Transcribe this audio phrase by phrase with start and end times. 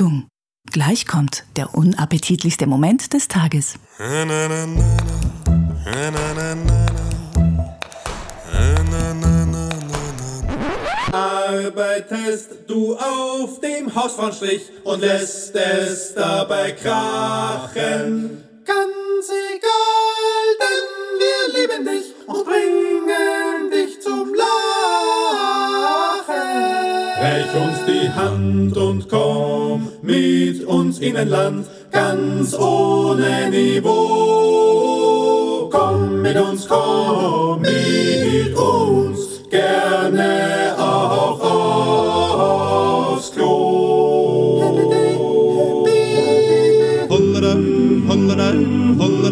[0.00, 0.28] Achtung,
[0.72, 3.74] gleich kommt der unappetitlichste Moment des Tages.
[11.12, 18.42] Arbeitest du auf dem Hausfrauenstrich und lässt es dabei krachen.
[18.64, 20.88] Ganz egal, denn
[21.20, 23.79] wir lieben dich und bringen dich
[27.30, 33.90] Reich uns die Hand und komm mit uns in ein Land ganz ohne Niveau.
[35.70, 40.69] Komm mit uns, komm mit uns, gerne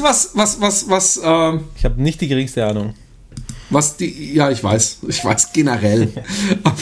[0.00, 2.94] du was, was, was, was, ähm, Ich habe nicht die geringste Ahnung.
[3.70, 6.12] was die, ja, ich weiß, ich weiß generell.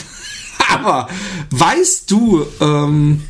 [0.73, 1.07] Aber
[1.51, 3.23] weißt du, ähm,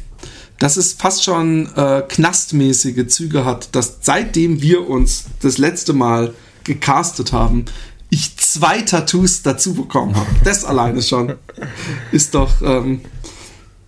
[0.60, 6.34] dass es fast schon äh, knastmäßige Züge hat, dass seitdem wir uns das letzte Mal
[6.64, 7.66] gecastet haben,
[8.10, 10.28] ich zwei Tattoos dazu bekommen habe.
[10.44, 11.36] Das alleine schon
[12.12, 13.02] ist doch, ähm,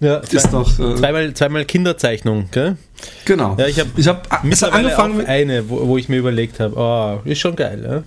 [0.01, 2.75] Ja, ist doch, äh, zweimal, zweimal Kinderzeichnung, gell?
[3.23, 3.55] genau.
[3.57, 6.59] Ja, ich habe ich hab, mittlerweile angefangen auch mit, eine, wo, wo ich mir überlegt
[6.59, 8.03] habe, oh, ist schon geil, ja?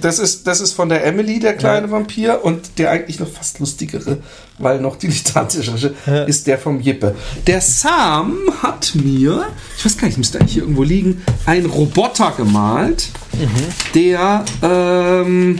[0.00, 3.58] das ist, das ist von der Emily, der kleine Vampir, und der eigentlich noch fast
[3.60, 4.18] lustigere,
[4.58, 5.94] weil noch dilettantischere,
[6.26, 7.14] ist der vom Jippe.
[7.46, 9.46] Der Sam hat mir,
[9.76, 13.08] ich weiß gar nicht, müsste eigentlich hier irgendwo liegen, einen Roboter gemalt,
[13.94, 15.58] der, ähm,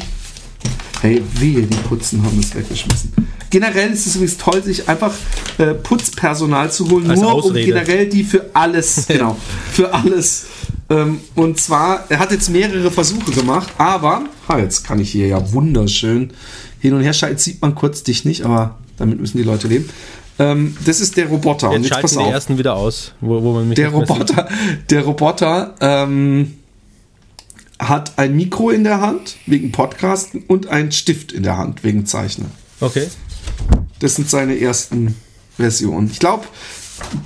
[1.01, 3.13] hey, wehe, die Putzen haben es weggeschmissen.
[3.51, 5.15] Generell ist es übrigens toll, sich einfach
[5.59, 7.65] äh, Putzpersonal zu holen, Als nur um Ausrede.
[7.67, 9.37] generell die für alles, genau,
[9.73, 10.47] für alles.
[10.91, 15.29] Ähm, und zwar, er hat jetzt mehrere Versuche gemacht, aber, ha, jetzt kann ich hier
[15.29, 16.31] ja wunderschön
[16.81, 17.35] hin und her schalten.
[17.37, 19.89] Jetzt sieht man kurz dich nicht, aber damit müssen die Leute leben.
[20.39, 21.69] Ähm, das ist der Roboter.
[21.69, 22.31] Jetzt und jetzt pass die auf.
[22.33, 23.91] ersten wieder aus, wo, wo man mich Der.
[23.91, 24.49] Roboter,
[24.91, 26.55] der Roboter ähm,
[27.79, 32.05] hat ein Mikro in der Hand wegen Podcasten und einen Stift in der Hand wegen
[32.07, 32.51] Zeichnen.
[32.81, 33.07] Okay.
[34.01, 35.17] Das sind seine ersten
[35.57, 36.11] Versionen.
[36.11, 36.45] Ich glaube,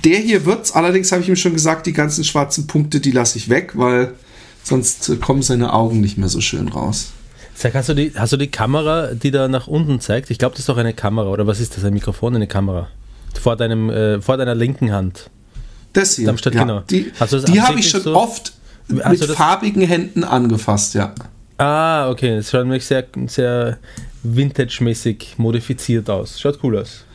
[0.03, 0.71] der hier wird's.
[0.71, 4.13] Allerdings habe ich ihm schon gesagt, die ganzen schwarzen Punkte, die lasse ich weg, weil
[4.63, 7.09] sonst kommen seine Augen nicht mehr so schön raus.
[7.55, 10.29] Sag, hast du, die, hast du die Kamera, die da nach unten zeigt?
[10.31, 11.83] Ich glaube, das ist doch eine Kamera, oder was ist das?
[11.83, 12.87] Ein Mikrofon, eine Kamera?
[13.39, 15.29] Vor, deinem, äh, vor deiner linken Hand.
[15.93, 16.27] Das hier.
[16.27, 16.79] Darmstadt, ja, genau.
[16.89, 17.11] Die,
[17.47, 18.53] die habe ich schon so- oft
[18.87, 21.13] mit farbigen Händen angefasst, ja.
[21.57, 22.37] Ah, okay.
[22.37, 23.77] Das schaut nämlich sehr, sehr
[24.23, 26.39] vintage-mäßig modifiziert aus.
[26.39, 27.05] Schaut cool aus.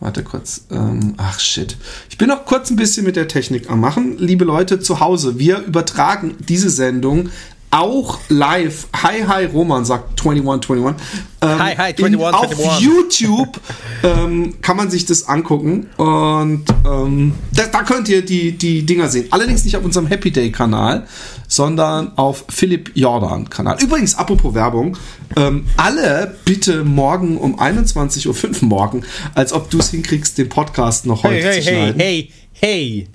[0.00, 0.66] Warte kurz.
[0.70, 1.76] Ähm, ach shit.
[2.10, 4.18] Ich bin noch kurz ein bisschen mit der Technik am Machen.
[4.18, 7.30] Liebe Leute zu Hause, wir übertragen diese Sendung
[7.70, 8.86] auch live.
[9.02, 10.94] Hi, hi, Roman sagt 2121.
[11.42, 12.80] Ähm, Hi, hi, in- 21, Auf 21.
[12.80, 13.60] YouTube
[14.02, 19.08] ähm, kann man sich das angucken und ähm, da, da könnt ihr die, die Dinger
[19.08, 19.26] sehen.
[19.30, 21.06] Allerdings nicht auf unserem Happy Day Kanal,
[21.48, 23.76] sondern auf Philipp Jordan Kanal.
[23.82, 24.96] Übrigens, apropos Werbung,
[25.36, 29.02] ähm, alle bitte morgen um 21.05 Uhr morgen,
[29.34, 32.00] als ob du es hinkriegst, den Podcast noch heute Hey, hey, zu hey, schneiden.
[32.00, 33.08] hey, hey.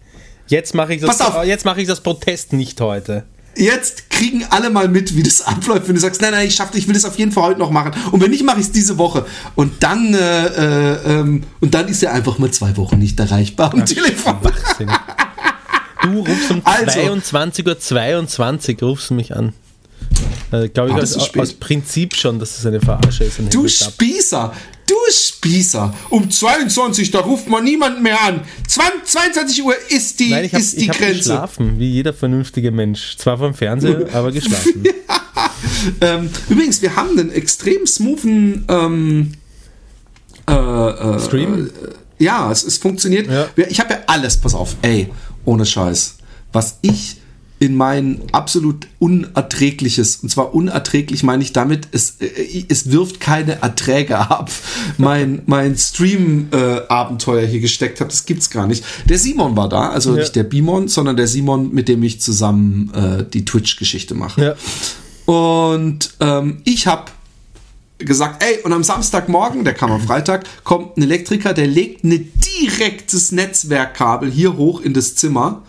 [0.48, 3.24] Jetzt mache ich, das- jetzt mache ich das Protest nicht heute.
[3.56, 6.78] Jetzt kriegen alle mal mit, wie das abläuft, wenn du sagst, nein, nein, ich schaffe,
[6.78, 7.94] ich will das auf jeden Fall heute noch machen.
[8.12, 9.26] Und wenn nicht, mache ich es diese Woche.
[9.56, 13.74] Und dann, äh, äh, ähm, und dann ist er einfach mal zwei Wochen nicht erreichbar
[13.74, 14.38] am Telefon.
[14.42, 14.92] Wahnsinn.
[16.04, 17.00] Du rufst um Also.
[17.00, 19.54] 22.22 Uhr 22 rufst du mich an.
[20.52, 23.40] Äh, Glaube ich das aus, Prinzip schon, dass es eine Verarsche ist.
[23.52, 23.68] Du.
[23.68, 24.52] Spießer,
[25.12, 25.94] Spießer.
[26.10, 28.42] Um 22, da ruft man niemanden mehr an.
[28.68, 31.18] 20, 22 Uhr ist die, Nein, ich habe ist die hab Grenze.
[31.18, 33.18] geschlafen, wie jeder vernünftige Mensch.
[33.18, 34.84] Zwar vom Fernseher, aber geschlafen.
[36.02, 39.34] Ähm, übrigens, wir haben einen extrem smoothen ähm,
[40.48, 41.70] äh, äh, Stream?
[42.20, 43.30] Ja, es, es funktioniert.
[43.30, 43.48] Ja.
[43.70, 45.10] Ich habe ja alles, pass auf, ey,
[45.46, 46.18] ohne Scheiß.
[46.52, 47.21] Was ich
[47.62, 53.62] in mein absolut unerträgliches, und zwar unerträglich meine ich damit, es, äh, es wirft keine
[53.62, 54.50] Erträge ab,
[54.98, 58.84] mein, mein Stream-Abenteuer hier gesteckt habe, das gibt's gar nicht.
[59.08, 60.22] Der Simon war da, also Ja.
[60.22, 64.42] nicht der Bimon, sondern der Simon, mit dem ich zusammen äh, die Twitch-Geschichte mache.
[64.44, 65.32] Ja.
[65.32, 67.12] Und ähm, ich habe
[68.00, 72.32] gesagt, ey, und am Samstagmorgen, der kam am Freitag, kommt ein Elektriker, der legt ein
[72.60, 75.62] direktes Netzwerkkabel hier hoch in das Zimmer.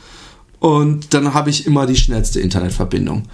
[0.63, 3.25] Und dann habe ich immer die schnellste Internetverbindung.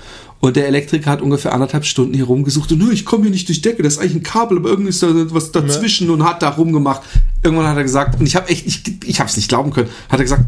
[0.41, 3.47] Und der Elektriker hat ungefähr anderthalb Stunden hier rumgesucht und "Nö, ich komme hier nicht
[3.49, 6.41] durch Decke, das ist eigentlich ein Kabel, aber irgendwie ist da was dazwischen und hat
[6.41, 7.03] da rumgemacht.
[7.43, 9.91] Irgendwann hat er gesagt, und ich habe echt nicht, ich habe es nicht glauben können,
[10.09, 10.47] hat er gesagt,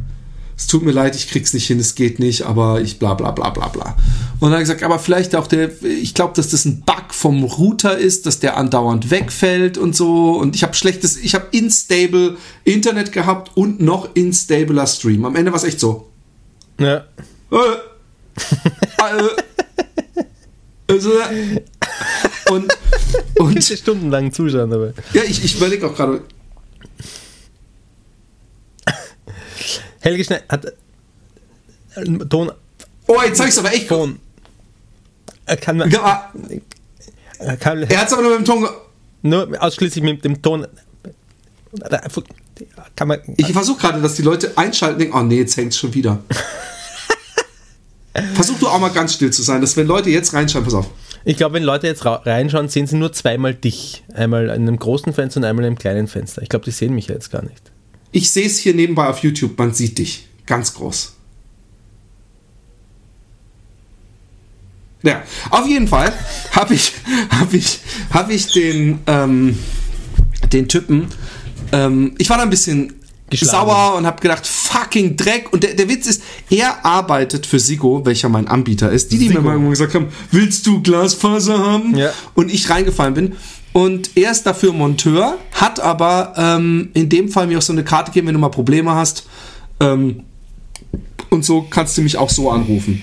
[0.56, 3.30] es tut mir leid, ich krieg's nicht hin, es geht nicht, aber ich bla bla
[3.30, 3.96] bla bla bla.
[4.38, 7.12] Und dann hat er gesagt, aber vielleicht auch der, ich glaube, dass das ein Bug
[7.12, 10.32] vom Router ist, dass der andauernd wegfällt und so.
[10.38, 15.26] Und ich habe schlechtes, ich habe instable Internet gehabt und noch instabler Stream.
[15.26, 16.09] Am Ende war es echt so.
[16.80, 17.04] Ja.
[17.52, 17.56] Äh,
[20.88, 21.60] äh,
[22.50, 22.72] und,
[23.38, 24.92] und stundenlang zuschauen, aber.
[25.12, 26.22] ja, ich, ich überlege auch gerade,
[30.00, 30.64] Helge Schneider hat.
[31.94, 32.50] äh, Ton.
[33.06, 33.88] oh, jetzt ich's aber echt.
[33.88, 34.18] Ton.
[35.46, 36.32] Er kann, man- Ja,
[37.38, 38.68] er kann Er hat's aber nur mit dem Ton.
[39.22, 40.66] nur ausschließlich mit dem Ton.
[42.96, 43.20] Kann man.
[43.36, 46.18] Ich versuche gerade, dass die Leute einschalten und denken, oh nee, jetzt hängt's schon wieder.
[48.40, 50.90] Versuch du auch mal ganz still zu sein, dass wenn Leute jetzt reinschalten, pass auf.
[51.26, 54.02] Ich glaube, wenn Leute jetzt reinschauen, sehen sie nur zweimal dich.
[54.14, 56.40] Einmal in einem großen Fenster und einmal in einem kleinen Fenster.
[56.40, 57.70] Ich glaube, die sehen mich ja jetzt gar nicht.
[58.12, 60.26] Ich sehe es hier nebenbei auf YouTube, man sieht dich.
[60.46, 61.16] Ganz groß.
[65.02, 66.10] Ja, auf jeden Fall
[66.52, 66.92] habe ich,
[67.28, 69.58] hab ich, hab ich den, ähm,
[70.50, 71.08] den Typen,
[71.72, 72.99] ähm, ich war da ein bisschen
[73.30, 73.68] Geschlagen.
[73.68, 75.52] sauer und habe gedacht, fucking Dreck.
[75.52, 79.12] Und der, der Witz ist, er arbeitet für Sigo, welcher mein Anbieter ist.
[79.12, 81.96] Die, die mir mal gesagt haben, willst du Glasfaser haben?
[81.96, 82.12] Ja.
[82.34, 83.36] Und ich reingefallen bin.
[83.72, 87.84] Und er ist dafür Monteur, hat aber ähm, in dem Fall mir auch so eine
[87.84, 89.28] Karte gegeben, wenn du mal Probleme hast.
[89.78, 90.24] Ähm,
[91.30, 93.02] und so kannst du mich auch so anrufen.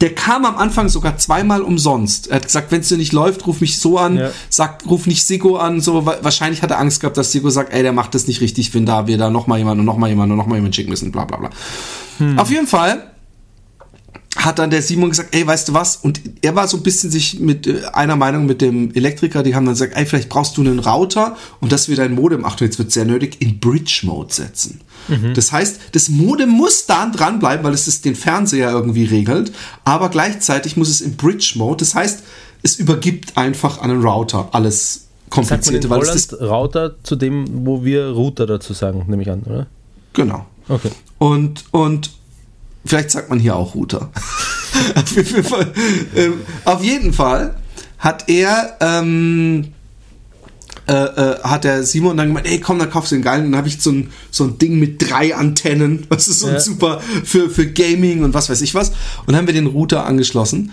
[0.00, 2.26] Der kam am Anfang sogar zweimal umsonst.
[2.28, 4.30] Er hat gesagt, wenn es dir nicht läuft, ruf mich so an, Ja.
[4.50, 5.80] sag, ruf nicht Sigo an.
[5.80, 8.40] So, wa- wahrscheinlich hat er Angst gehabt, dass Sigo sagt, ey, der macht das nicht
[8.40, 10.56] richtig, wenn da wir da noch mal jemand und noch mal jemand und noch mal
[10.56, 11.50] jemand schicken müssen, bla bla bla.
[12.36, 13.10] Auf jeden Fall
[14.36, 15.96] hat dann der Simon gesagt, ey, weißt du was?
[15.96, 19.54] Und er war so ein bisschen sich mit äh, einer Meinung mit dem Elektriker, die
[19.54, 22.66] haben dann gesagt, ey, vielleicht brauchst du einen Router und dass wir dein Modem, Achtung,
[22.66, 24.80] jetzt wird sehr nötig, in Bridge-Mode setzen.
[25.34, 29.52] Das heißt, das Modem muss da dranbleiben, weil es ist den Fernseher irgendwie regelt,
[29.84, 32.22] aber gleichzeitig muss es in Bridge-Mode, das heißt,
[32.62, 35.04] es übergibt einfach an einen Router alles Sagt
[35.36, 39.22] man in komplizierte, weil es Holland Router zu dem, wo wir Router dazu sagen, nehme
[39.22, 39.66] ich an, oder?
[40.14, 40.46] genau.
[40.68, 40.90] Okay.
[41.18, 42.10] Und, und
[42.84, 44.10] vielleicht sagt man hier auch Router.
[44.94, 45.72] auf, jeden Fall,
[46.16, 47.54] ähm, auf jeden Fall
[47.98, 49.68] hat er, ähm,
[50.86, 53.46] äh, äh, hat der Simon dann gemeint, ey komm, dann kaufst du den geilen.
[53.46, 56.48] Und dann habe ich so ein, so ein Ding mit drei Antennen, was ist so
[56.48, 56.60] Ja.
[56.60, 58.90] super für, für Gaming und was weiß ich was.
[58.90, 60.72] Und dann haben wir den Router angeschlossen.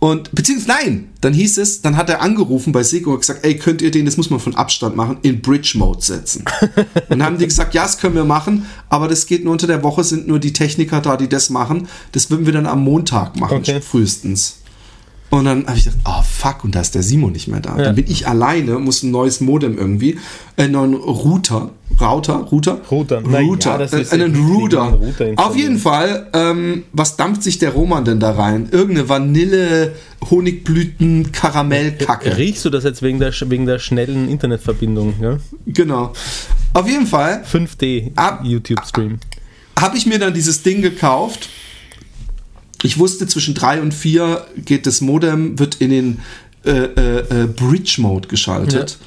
[0.00, 3.56] Und, beziehungsweise, nein, dann hieß es, dann hat er angerufen bei Sego und gesagt, ey,
[3.56, 6.44] könnt ihr den, das muss man von Abstand machen, in Bridge-Mode setzen.
[6.62, 9.66] und dann haben die gesagt, ja, das können wir machen, aber das geht nur unter
[9.66, 11.86] der Woche, sind nur die Techniker da, die das machen.
[12.12, 13.82] Das würden wir dann am Montag machen, Okay.
[13.82, 14.59] frühestens.
[15.30, 17.76] Und dann habe ich gedacht, oh fuck, und da ist der Simon nicht mehr da.
[17.78, 17.84] Ja.
[17.84, 20.18] Dann bin ich alleine, muss ein neues Modem irgendwie,
[20.56, 21.70] äh, einen neuen Router,
[22.00, 23.22] Router, Router, Router.
[23.30, 24.82] Ja, Router, das äh, einen ja Router.
[24.92, 25.32] Router.
[25.36, 28.68] Auf jeden Fall, ähm, was dampft sich der Roman denn da rein?
[28.72, 29.92] Irgendeine Vanille,
[30.30, 32.36] Honigblüten, Karamellkacke.
[32.36, 35.14] Riechst du das jetzt wegen der, wegen der schnellen Internetverbindung?
[35.20, 35.36] Ja?
[35.66, 36.12] Genau.
[36.72, 39.18] Auf jeden Fall 5D Ab- YouTube-Stream.
[39.78, 41.48] habe ich mir dann dieses Ding gekauft.
[42.82, 46.18] Ich wusste, zwischen drei und vier geht das Modem, wird in den
[46.64, 48.98] äh, äh, äh, Bridge-Mode geschaltet.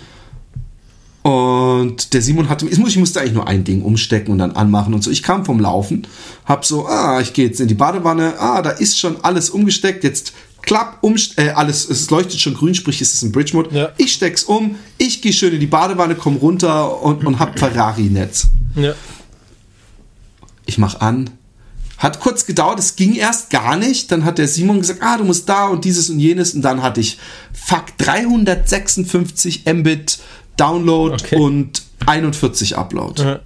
[1.24, 4.52] Und der Simon hatte, ich, muss, ich musste eigentlich nur ein Ding umstecken und dann
[4.52, 5.10] anmachen und so.
[5.10, 6.06] Ich kam vom Laufen,
[6.46, 10.04] hab so, ah, ich gehe jetzt in die Badewanne, ah, da ist schon alles umgesteckt,
[10.04, 13.74] jetzt klapp, um, äh, alles, es leuchtet schon grün, sprich, es ist ein Bridge-Mode.
[13.74, 13.92] Ja.
[13.98, 18.48] Ich steck's um, ich gehe schön in die Badewanne, komm runter und, und hab Ferrari-Netz.
[18.76, 18.94] Ja.
[20.66, 21.30] Ich mach an.
[22.04, 24.12] Hat kurz gedauert, es ging erst gar nicht.
[24.12, 26.54] Dann hat der Simon gesagt, ah, du musst da und dieses und jenes.
[26.54, 27.18] Und dann hatte ich,
[27.54, 30.20] fuck, 356 Mbit
[30.58, 31.38] Download Okay.
[31.38, 33.24] und 41 Upload.
[33.24, 33.40] Ja.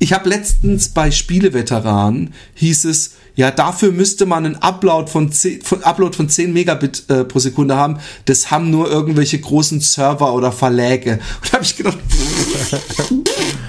[0.00, 5.62] Ich habe letztens bei Spieleveteranen hieß es, ja, dafür müsste man einen Upload von 10,
[5.62, 7.98] von, Upload von 10 Megabit äh, pro Sekunde haben.
[8.24, 11.20] Das haben nur irgendwelche großen Server oder Verläge.
[11.42, 11.98] Und da habe ich gedacht,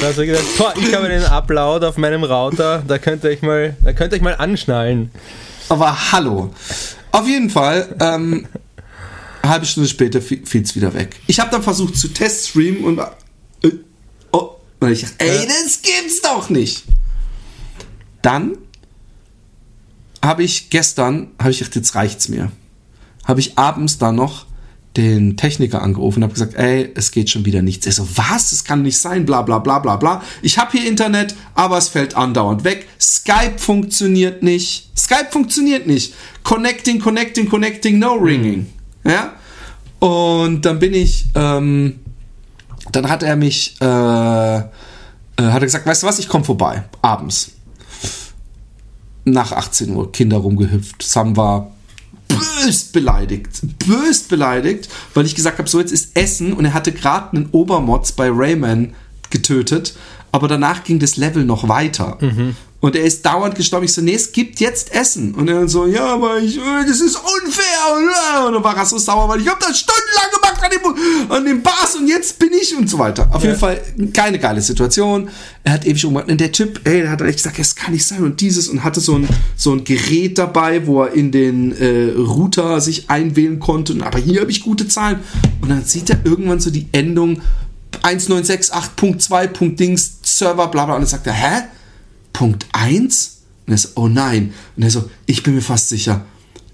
[0.00, 3.76] Du gedacht, boah, ich habe den Upload auf meinem Router, da könnt ihr euch mal,
[3.82, 5.10] da könnt ihr euch mal anschnallen.
[5.68, 6.54] aber hallo.
[7.12, 8.48] Auf jeden Fall, ähm,
[9.42, 11.20] eine halbe Stunde später fiel es wieder weg.
[11.26, 13.72] Ich habe dann versucht zu teststreamen und äh,
[14.32, 16.84] oh, und ich dachte, ey, das gibt's doch nicht.
[18.22, 18.56] Dann
[20.24, 22.50] habe ich gestern, habe ich gedacht, jetzt reicht's mir.
[23.24, 24.46] Habe ich abends dann noch
[24.96, 27.86] den Techniker angerufen und habe gesagt, ey, es geht schon wieder nichts.
[27.86, 28.50] Er so, was?
[28.50, 30.22] Das kann nicht sein, bla bla bla bla bla.
[30.42, 32.88] Ich habe hier Internet, aber es fällt andauernd weg.
[33.00, 34.90] Skype funktioniert nicht.
[34.96, 36.14] Skype funktioniert nicht.
[36.42, 38.66] Connecting, connecting, connecting, no ringing.
[39.04, 39.34] Ja?
[40.00, 42.00] Und dann bin ich, ähm,
[42.90, 44.62] dann hat er mich, äh, äh,
[45.36, 47.52] hat er gesagt, weißt du was, ich komme vorbei, abends.
[49.24, 51.02] Nach 18 Uhr, Kinder rumgehüpft.
[51.02, 51.70] Sam war
[52.38, 53.60] böst beleidigt.
[53.86, 57.48] Böst beleidigt, weil ich gesagt habe, so jetzt ist Essen und er hatte gerade einen
[57.52, 58.94] Obermods bei Rayman
[59.30, 59.94] getötet,
[60.32, 62.18] aber danach ging das Level noch weiter.
[62.80, 63.84] Und er ist dauernd gestorben.
[63.84, 65.34] Ich so, nee, es gibt jetzt Essen.
[65.34, 67.96] Und er so, ja, aber ich, das ist unfair.
[67.96, 71.44] Und, dann war er so sauer, weil ich habe das stundenlang gemacht an dem, an
[71.44, 73.28] dem Bars und jetzt bin ich und so weiter.
[73.32, 73.80] Auf jeden Fall
[74.12, 75.28] keine geile Situation.
[75.64, 76.30] Er hat ewig umgemacht.
[76.30, 78.84] Und der Typ, ey, der hat echt gesagt, das kann nicht sein und dieses und
[78.84, 83.58] hatte so ein, so ein Gerät dabei, wo er in den äh, Router sich einwählen
[83.58, 83.92] konnte.
[83.92, 85.20] Und, aber hier habe ich gute Zahlen.
[85.60, 87.40] Und dann sieht er irgendwann so die Endung
[88.02, 89.76] 1968.2.
[89.76, 90.94] Dings Server, bla bla.
[90.94, 91.62] Und dann sagt er, hä?
[92.32, 93.38] Punkt 1?
[93.66, 94.54] Und er so, oh nein.
[94.76, 96.24] Und er so, ich bin mir fast sicher,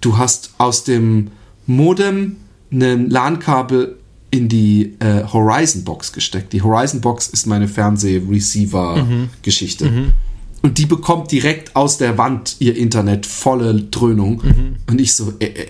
[0.01, 1.31] du hast aus dem
[1.67, 2.37] Modem
[2.83, 3.97] ein LAN-Kabel
[4.31, 6.53] in die äh, Horizon Box gesteckt.
[6.53, 9.85] Die Horizon Box ist meine Fernseh-Receiver-Geschichte.
[10.63, 14.43] Und die bekommt direkt aus der Wand ihr Internet volle Dröhnung.
[14.91, 15.61] Und ich so, äh, äh,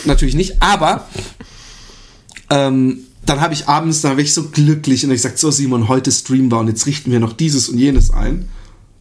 [0.06, 1.08] natürlich nicht, aber
[2.50, 5.88] ähm, dann habe ich abends, da war ich so glücklich und ich gesagt, so Simon,
[5.88, 8.50] heute streamen wir und jetzt richten wir noch dieses und jenes ein.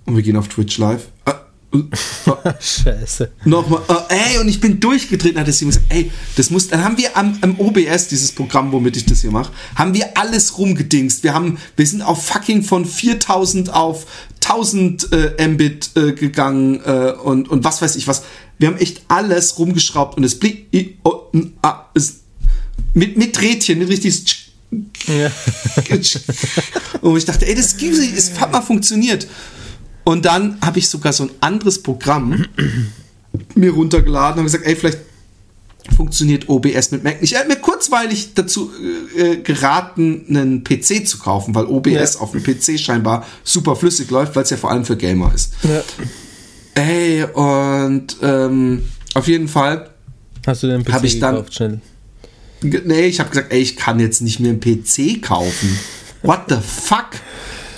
[0.07, 1.09] Und wir gehen auf Twitch live.
[1.25, 1.33] Äh,
[1.75, 3.33] äh, äh, Scheiße.
[3.45, 6.97] Nochmal, äh, ey, und ich bin durchgedreht, hat ihm gesagt, ey, das muss, dann haben
[6.99, 11.25] wir am, am OBS, dieses Programm, womit ich das hier mache, haben wir alles rumgedingst.
[11.25, 14.07] Wir haben, wir sind auf fucking von 4000 auf
[14.43, 18.23] 1000 äh, Mbit äh, gegangen äh, und, und was weiß ich was.
[18.59, 20.69] Wir haben echt alles rumgeschraubt und es blieb,
[21.03, 21.23] oh,
[21.63, 22.21] ah, es,
[22.93, 24.53] mit, mit Rädchen, mit richtig
[25.07, 25.31] Ja.
[27.01, 29.27] und ich dachte, ey, das gibt es hat mal funktioniert.
[30.05, 32.45] Und dann habe ich sogar so ein anderes Programm
[33.55, 34.99] mir runtergeladen und gesagt, ey, vielleicht
[35.97, 37.35] funktioniert OBS mit Mac nicht.
[37.35, 38.71] Er hat mir kurzweilig dazu
[39.17, 42.21] äh, geraten, einen PC zu kaufen, weil OBS Ja.
[42.21, 45.53] auf dem PC scheinbar super flüssig läuft, weil es ja vor allem für Gamer ist.
[45.63, 45.83] Ja.
[46.83, 48.83] Ey, und ähm,
[49.15, 49.91] auf jeden Fall
[50.47, 51.81] Hast du den PC ich dann- gekauft, schnell?
[52.63, 55.79] Nee, ich habe gesagt, ey, ich kann jetzt nicht mehr einen PC kaufen.
[56.23, 57.11] What the fuck?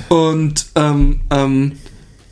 [0.09, 1.73] Und, ähm, ähm,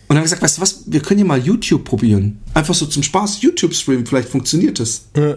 [0.06, 2.38] und dann habe ich gesagt, weißt du was, wir können ja mal YouTube probieren.
[2.52, 5.06] Einfach so zum Spaß, YouTube-Stream, vielleicht funktioniert es.
[5.16, 5.36] Ja.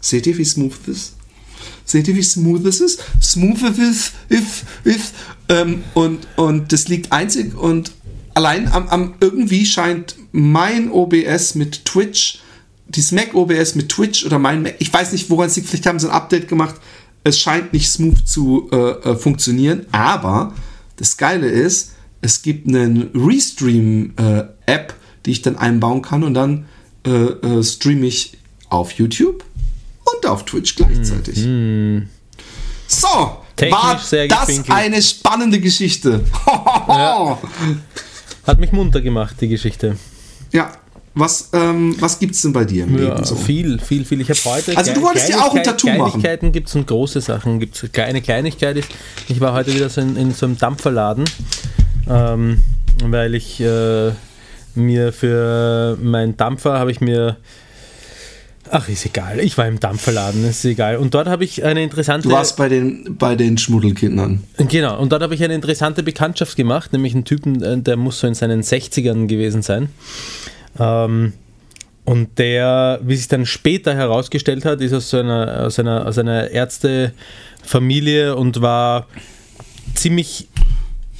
[0.00, 1.12] Seht ihr, wie smooth das ist?
[1.84, 3.00] Seht ihr, wie smooth das ist?
[3.22, 5.12] Smooth if, if, if.
[5.48, 7.92] Ähm, und, und das liegt einzig und
[8.34, 12.40] allein am, am irgendwie scheint mein OBS mit Twitch,
[12.88, 15.86] dieses Mac OBS mit Twitch oder mein Mac, ich weiß nicht, woran es liegt, vielleicht
[15.86, 16.74] haben sie ein Update gemacht.
[17.24, 20.52] Es scheint nicht smooth zu äh, äh, funktionieren, aber
[20.96, 24.94] das Geile ist, es gibt eine Restream-App,
[25.24, 26.66] die ich dann einbauen kann und dann
[27.06, 28.36] äh, äh, streame ich
[28.68, 29.44] auf YouTube
[30.04, 31.38] und auf Twitch gleichzeitig.
[32.88, 33.08] So,
[33.56, 34.70] Technisch war das gefinkelt.
[34.70, 36.24] eine spannende Geschichte.
[38.46, 39.96] Hat mich munter gemacht, die Geschichte.
[40.52, 40.72] Ja.
[41.18, 43.36] Was, ähm, was gibt's denn bei dir im Ja, Leben so?
[43.36, 44.20] viel, viel, viel.
[44.20, 44.76] Ich habe heute.
[44.76, 46.20] Also du wolltest dir auch ein Tattoo machen.
[46.20, 47.88] Kleinigkeiten gibt es und große Sachen gibt es.
[47.98, 48.90] Eine Kleinigkeit ist,
[49.26, 51.24] ich war heute wieder so in, in so einem Dampferladen,
[52.08, 52.60] ähm,
[53.02, 54.12] weil ich äh,
[54.74, 57.36] mir für meinen Dampfer habe ich mir.
[58.68, 59.38] Ach, ist egal.
[59.38, 60.96] Ich war im Dampferladen, ist egal.
[60.96, 62.28] Und dort habe ich eine interessante.
[62.28, 64.42] Du warst bei den, bei den Schmuddelkindern.
[64.56, 68.18] Genau, und dort habe ich eine interessante Bekanntschaft gemacht, nämlich einen Typen, äh, der muss
[68.20, 69.88] so in seinen 60ern gewesen sein.
[70.78, 71.32] Ähm,
[72.04, 76.50] und der, wie sich dann später herausgestellt hat, ist aus einer, aus einer, aus einer
[76.50, 79.06] Ärztefamilie und war
[79.94, 80.48] ziemlich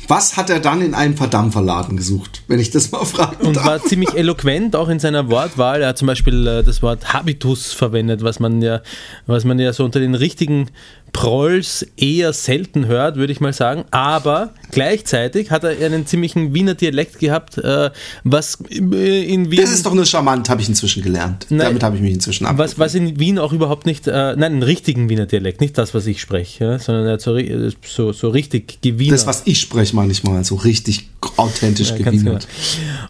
[0.09, 3.83] Was hat er dann in einem Verdampferladen gesucht, wenn ich das mal fragen und war
[3.83, 5.83] ziemlich eloquent auch in seiner Wortwahl.
[5.83, 8.83] Er hat zum Beispiel äh, das Wort Habitus verwendet, was man ja,
[9.27, 10.71] was man ja so unter den richtigen
[11.17, 13.87] Prolls eher selten hört, würde ich mal sagen.
[13.91, 17.91] Aber gleichzeitig hat er einen ziemlichen Wiener Dialekt gehabt, äh,
[18.23, 19.63] was äh, in Wien.
[19.63, 21.47] das ist doch nur charmant, habe ich inzwischen gelernt.
[21.49, 21.69] Nein.
[21.69, 22.59] Damit habe ich mich inzwischen ab.
[22.59, 25.95] was, was in Wien auch überhaupt nicht, äh, nein, einen richtigen Wiener Dialekt, nicht das,
[25.95, 29.15] was ich spreche, ja, sondern er hat so, äh, so, so richtig gewienert.
[29.15, 31.09] Das, was ich spreche manchmal, so richtig
[31.39, 32.47] authentisch Ja, ganz gewienert.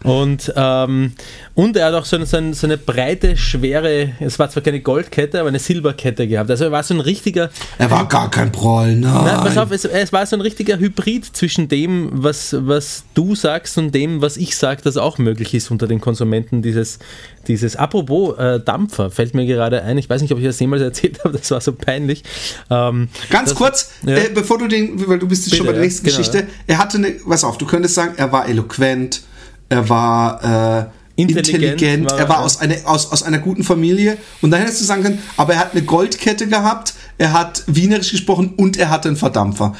[0.01, 0.21] genau.
[0.21, 1.11] Und, ähm,
[1.57, 4.61] und er hat auch so eine, so, eine, so eine breite, schwere, es war zwar
[4.61, 6.51] keine Goldkette, aber eine Silberkette gehabt.
[6.51, 7.49] Also er war so ein richtiger,
[7.79, 9.23] Er war gar kein Proll, nein.
[9.25, 13.33] Nein, pass auf, es, es war so ein richtiger Hybrid zwischen dem, was, was du
[13.33, 16.99] sagst und dem, was ich sage, das auch möglich ist unter den Konsumenten dieses,
[17.47, 20.83] dieses apropos äh, Dampfer, fällt mir gerade ein, ich weiß nicht, ob ich das jemals
[20.83, 22.23] erzählt habe, das war so peinlich.
[22.69, 24.13] Ähm, Ganz das- kurz, Ja.
[24.15, 26.45] äh, bevor du den, weil du bist Bitte, schon bei der ja, nächsten genau, Geschichte,
[26.67, 29.23] er hatte eine, pass auf, du könntest sagen, er war eloquent,
[29.69, 34.17] er war äh, Intelligent intelligent, war er war aus, eine, aus, aus einer guten Familie
[34.41, 38.11] und dann hättest du sagen können, aber er hat eine Goldkette gehabt, er hat Wienerisch
[38.11, 39.75] gesprochen und er hatte einen Verdampfer.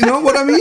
[0.00, 0.60] You know what I mean?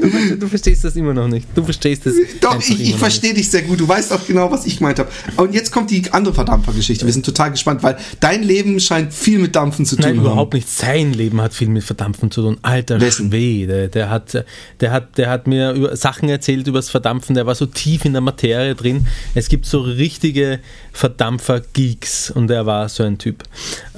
[0.00, 1.46] du, du verstehst das immer noch nicht.
[1.54, 2.14] Du verstehst das.
[2.40, 3.80] Doch, ich, ich verstehe dich sehr gut.
[3.80, 5.08] Du weißt auch genau, was ich gemeint habe.
[5.36, 7.06] Und jetzt kommt die andere Verdampfergeschichte.
[7.06, 10.26] Wir sind total gespannt, weil dein Leben scheint viel mit Dampfen zu tun Nein, haben.
[10.26, 10.68] überhaupt nicht.
[10.68, 12.58] Sein Leben hat viel mit Verdampfen zu tun.
[12.62, 13.30] Alter Wessen?
[13.30, 14.44] Schwede, der hat,
[14.80, 18.04] der, hat, der hat mir über Sachen erzählt über das Verdampfen, der war so tief
[18.04, 19.06] in der Materie drin.
[19.34, 20.60] Es gibt so richtige
[20.92, 23.44] Verdampfer-Geeks und er war so ein Typ.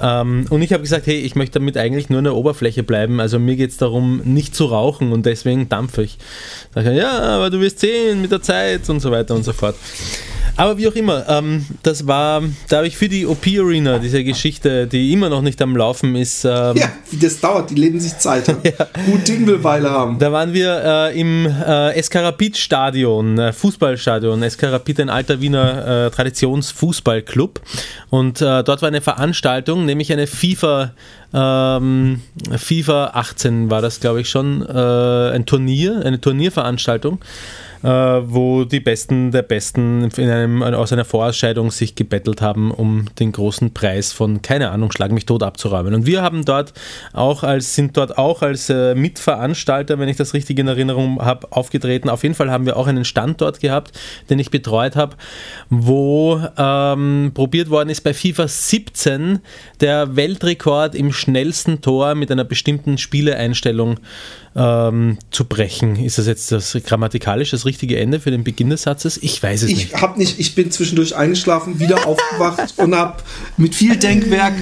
[0.01, 3.19] Ähm, und ich habe gesagt, hey, ich möchte damit eigentlich nur an der Oberfläche bleiben.
[3.19, 6.17] Also mir geht es darum, nicht zu rauchen und deswegen dampfe ich.
[6.73, 9.53] Da ich, ja, aber du wirst sehen mit der Zeit und so weiter und so
[9.53, 9.75] fort.
[10.55, 14.23] Aber wie auch immer, ähm, das war, da habe ich für die OP Arena, diese
[14.23, 17.99] Geschichte, die immer noch nicht am Laufen ist, ähm, Ja, wie das dauert, die leben
[17.99, 18.45] sich Zeit.
[19.05, 20.19] Gut Ding will Weile haben.
[20.19, 24.43] da waren wir äh, im äh, Eskarapit-Stadion, äh, Fußballstadion.
[24.43, 27.59] Eskarapit, ein alter Wiener äh, Traditionsfußballclub.
[28.11, 30.91] Und äh, dort war eine Veranstaltung, nämlich eine FIFA,
[31.33, 32.21] ähm,
[32.55, 37.19] FIFA 18 war das, glaube ich, schon, äh, ein Turnier, eine Turnierveranstaltung.
[37.83, 43.07] Äh, wo die Besten der Besten in einem, aus einer Vorausscheidung sich gebettelt haben, um
[43.19, 45.93] den großen Preis von, keine Ahnung, Schlag mich tot abzuräumen.
[45.93, 46.71] Und wir haben dort
[47.11, 51.51] auch als, sind dort auch als äh, Mitveranstalter, wenn ich das richtig in Erinnerung habe,
[51.51, 52.07] aufgetreten.
[52.09, 53.91] Auf jeden Fall haben wir auch einen Standort gehabt,
[54.29, 55.17] den ich betreut habe,
[55.69, 59.39] wo ähm, probiert worden ist bei FIFA 17
[59.81, 63.99] der Weltrekord im schnellsten Tor mit einer bestimmten Spieleeinstellung
[64.55, 65.95] ähm, zu brechen.
[65.95, 69.17] Ist das jetzt das grammatikalisch das richtige Ende für den Beginn des Satzes?
[69.21, 70.01] Ich weiß es Ich nicht.
[70.01, 73.23] hab nicht, ich bin zwischendurch eingeschlafen, wieder aufgewacht und hab
[73.57, 74.53] mit viel Denkwerk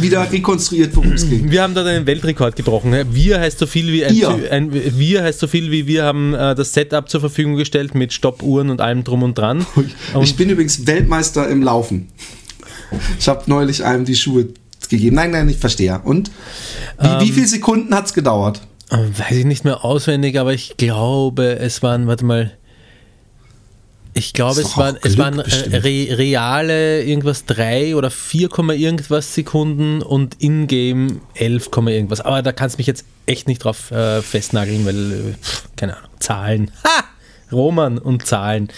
[0.00, 1.50] wieder rekonstruiert, worum es ging.
[1.50, 2.94] Wir haben dort einen Weltrekord gebrochen.
[3.12, 6.54] Wir heißt so viel wie ein, ein Wir heißt so viel wie wir haben äh,
[6.54, 9.66] das Setup zur Verfügung gestellt mit Stoppuhren und allem drum und dran.
[9.76, 12.08] Ich Und bin übrigens Weltmeister im Laufen.
[13.18, 14.48] Ich habe neulich einem die Schuhe
[14.88, 15.16] gegeben.
[15.16, 16.00] Nein, nein, ich verstehe.
[16.02, 16.30] Und
[17.00, 17.20] wie, Ähm.
[17.20, 18.60] wie viele Sekunden hat's gedauert?
[18.90, 22.52] Weiß ich nicht mehr auswendig, aber ich glaube, es waren, warte mal.
[24.12, 29.34] Ich glaube, es waren, es waren äh, re reale irgendwas 3 oder 4, Komma irgendwas
[29.34, 32.20] Sekunden und in-game 11, Komma irgendwas.
[32.20, 35.96] Aber da kannst du mich jetzt echt nicht drauf äh, festnageln, weil, äh, pff, keine
[35.96, 36.70] Ahnung, Zahlen.
[36.84, 37.04] Ha!
[37.52, 38.68] Roman und Zahlen.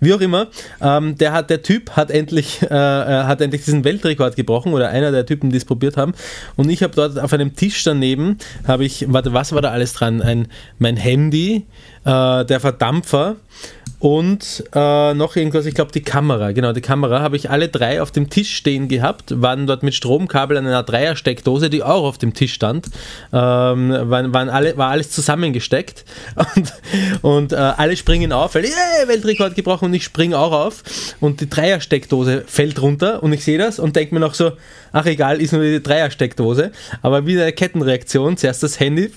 [0.00, 0.48] Wie auch immer,
[0.80, 4.88] ähm, der, hat, der Typ hat endlich, äh, äh, hat endlich diesen Weltrekord gebrochen oder
[4.88, 6.12] einer der Typen, die es probiert haben.
[6.56, 9.92] Und ich habe dort auf einem Tisch daneben, habe ich, warte, was war da alles
[9.94, 10.22] dran?
[10.22, 10.48] Ein,
[10.78, 11.66] mein Handy,
[12.06, 13.36] äh, der Verdampfer
[13.98, 18.02] und äh, noch irgendwas, ich glaube die Kamera, genau, die Kamera habe ich alle drei
[18.02, 22.18] auf dem Tisch stehen gehabt, waren dort mit Stromkabel an einer Dreiersteckdose, die auch auf
[22.18, 22.88] dem Tisch stand,
[23.32, 26.04] ähm, waren, waren alle, war alles zusammengesteckt.
[26.54, 26.72] Und,
[27.22, 30.82] und äh, alle springen auf, weil yeah, Weltrekord gebrochen und ich springe auch auf.
[31.20, 34.52] Und die Dreiersteckdose fällt runter und ich sehe das und denke mir noch so,
[34.92, 39.10] ach egal, ist nur die Dreiersteckdose, aber wieder eine Kettenreaktion, zuerst das Handy,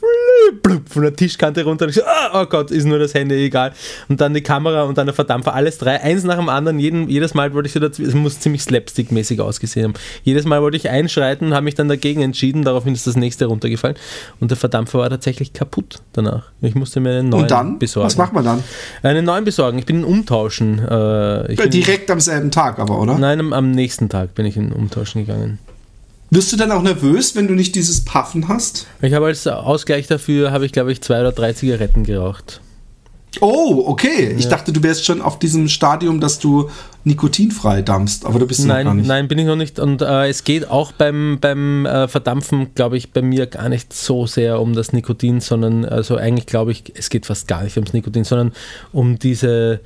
[0.90, 1.86] von der Tischkante runter.
[1.86, 3.74] Und ich so, ah, oh Gott, ist nur das Handy, egal.
[4.08, 6.80] Und dann die Kamera und dann der Verdampfer, alles drei, eins nach dem anderen.
[6.80, 9.94] Jeden, jedes Mal wollte ich so dazu, es muss ziemlich slapstick-mäßig ausgesehen haben.
[10.24, 13.96] Jedes Mal wollte ich einschreiten, habe mich dann dagegen entschieden, daraufhin ist das nächste runtergefallen
[14.40, 16.46] und der Verdampfer war tatsächlich kaputt danach.
[16.62, 17.80] Ich musste mir einen neuen Und dann?
[17.80, 18.06] besorgen.
[18.08, 18.64] Was macht man dann?
[19.04, 19.78] Einen neuen besorgen.
[19.80, 20.80] Ich bin in Umtauschen.
[20.80, 23.18] Äh, bin, Direkt am selben Tag aber, oder?
[23.18, 25.60] Nein, am, am nächsten Tag bin ich in Umtauschen gegangen.
[26.32, 28.86] Wirst du dann auch nervös, wenn du nicht dieses Puffen hast?
[29.02, 32.62] Ich habe als Ausgleich dafür, habe ich glaube ich zwei oder drei Zigaretten geraucht.
[33.42, 34.36] Oh, okay.
[34.38, 36.70] Ich dachte, du wärst schon auf diesem Stadium, dass du
[37.06, 39.08] nikotinfrei dampfst, aber du bist noch gar Nein, nicht.
[39.08, 39.80] nein, bin ich noch nicht.
[39.80, 43.94] Und äh, es geht auch beim, beim äh, Verdampfen, glaube ich, bei mir gar nicht
[43.94, 47.78] so sehr um das Nikotin, sondern also eigentlich glaube ich, es geht fast gar nicht
[47.78, 48.52] ums Nikotin, sondern
[48.92, 49.80] um diese,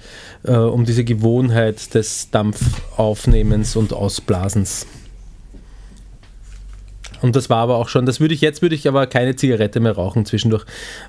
[0.43, 4.87] äh, um diese Gewohnheit des Dampfaufnehmens und Ausblasens.
[7.23, 9.79] Und das war aber auch schon, das würde ich, jetzt würde ich aber keine Zigarette
[9.79, 10.65] mehr rauchen zwischendurch.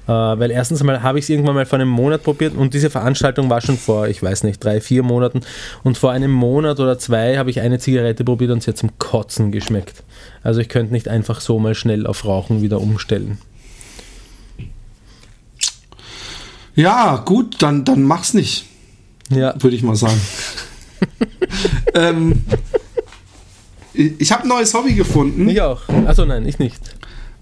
[0.06, 2.88] Äh, weil erstens mal habe ich es irgendwann mal vor einem Monat probiert und diese
[2.88, 5.40] Veranstaltung war schon vor, ich weiß nicht, drei, vier Monaten.
[5.82, 8.96] Und vor einem Monat oder zwei habe ich eine Zigarette probiert und sie hat zum
[8.98, 10.04] Kotzen geschmeckt.
[10.44, 13.38] Also ich könnte nicht einfach so mal schnell auf Rauchen wieder umstellen.
[16.76, 18.66] Ja, gut, dann, dann mach's nicht,
[19.30, 20.20] Ja, würde ich mal sagen.
[21.94, 22.44] ähm,
[23.94, 25.48] ich habe ein neues Hobby gefunden.
[25.48, 25.82] ich auch.
[26.06, 26.80] Achso, nein, ich nicht.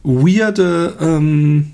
[0.03, 1.73] Weirde, ähm,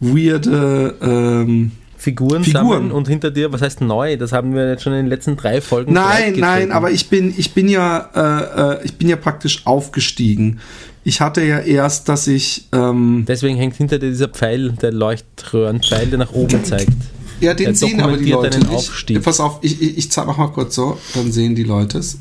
[0.00, 2.66] weirde, ähm, Figuren, Figuren.
[2.66, 4.16] sammeln und hinter dir, was heißt neu?
[4.18, 7.32] Das haben wir jetzt schon in den letzten drei Folgen Nein, nein, aber ich bin,
[7.36, 10.60] ich bin ja, äh, äh, ich bin ja praktisch aufgestiegen.
[11.02, 16.06] Ich hatte ja erst, dass ich, ähm, Deswegen hängt hinter dir dieser Pfeil, der Leuchtröhrenpfeil,
[16.08, 16.92] der nach oben zeigt.
[17.40, 18.70] ja, den Er sehen aber die Leute nicht.
[18.70, 19.22] Aufstieg.
[19.22, 22.18] Pass auf, ich, ich, ich zeig, mach mal kurz so, dann sehen die Leute es.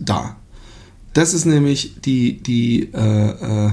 [0.00, 0.36] Da.
[1.12, 3.72] Das ist nämlich die, die, äh, äh,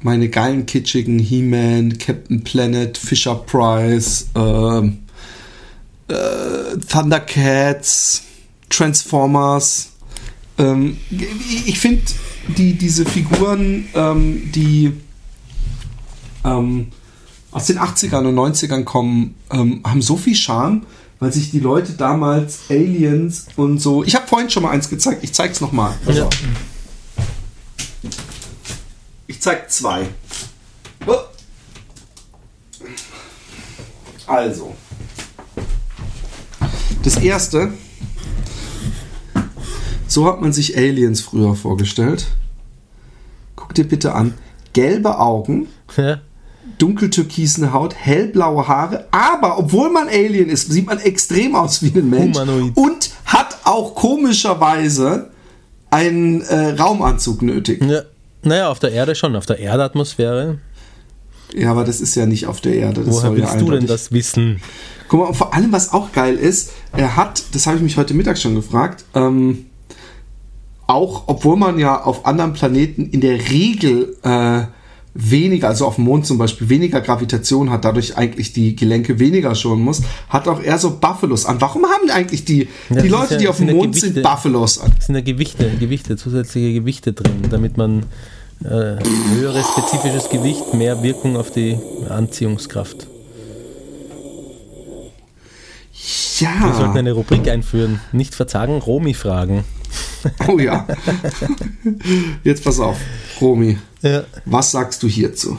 [0.00, 4.98] meine geilen kitschigen He-Man, Captain Planet, Fisher Price, ähm,
[6.08, 8.22] äh, Thundercats,
[8.68, 9.90] Transformers.
[10.58, 12.02] Ähm, ich ich finde
[12.56, 14.92] die, diese Figuren, ähm, die
[16.44, 16.88] ähm,
[17.50, 20.82] aus den 80ern und 90ern kommen, ähm, haben so viel Charme,
[21.18, 24.04] weil sich die Leute damals Aliens und so.
[24.04, 25.94] Ich habe vorhin schon mal eins gezeigt, ich zeig's nochmal.
[26.06, 26.28] Ja.
[29.26, 30.08] Ich zeig zwei.
[31.06, 31.14] Oh.
[34.26, 34.74] Also.
[37.02, 37.72] Das erste.
[40.08, 42.26] So hat man sich Aliens früher vorgestellt.
[43.54, 44.34] Guck dir bitte an.
[44.72, 46.20] Gelbe Augen, Ja.
[46.78, 52.10] Dunkeltürkisene Haut, hellblaue Haare, aber obwohl man Alien ist, sieht man extrem aus wie ein
[52.10, 52.76] Mensch Humanoid.
[52.76, 55.30] und hat auch komischerweise
[55.90, 57.82] einen äh, Raumanzug nötig.
[57.84, 58.02] Ja.
[58.42, 60.58] Naja, auf der Erde schon, auf der Erdatmosphäre.
[61.52, 63.02] Ja, aber das ist ja nicht auf der Erde.
[63.02, 64.60] Das Woher soll ja willst du denn das wissen?
[65.08, 67.96] Guck mal, und vor allem, was auch geil ist, er hat, das habe ich mich
[67.96, 69.66] heute Mittag schon gefragt, ähm,
[70.86, 74.64] auch obwohl man ja auf anderen Planeten in der Regel äh,
[75.18, 79.54] weniger, also auf dem Mond zum Beispiel, weniger Gravitation hat, dadurch eigentlich die Gelenke weniger
[79.54, 81.60] schonen muss, hat auch er so Buffalos an.
[81.60, 84.14] Warum haben eigentlich die, das die Leute, ja- die auf sind dem ja Mond sind,
[84.14, 84.28] Gewichte.
[84.28, 84.92] Buffalos an?
[84.98, 88.04] Es sind ja Gewichte, Gewichte, zusätzliche Gewichte drin, damit man
[88.64, 88.68] äh,
[89.38, 91.76] höheres spezifisches Gewicht, mehr Wirkung auf die
[92.08, 93.06] Anziehungskraft.
[96.38, 98.00] Wir sollten Ja, eine Rubrik einführen.
[98.12, 99.64] Nicht verzagen, Romi fragen.
[100.48, 100.86] oh ja.
[102.44, 102.96] Jetzt pass auf,
[103.40, 104.24] Romy, Ja.
[104.44, 105.56] was sagst du hierzu?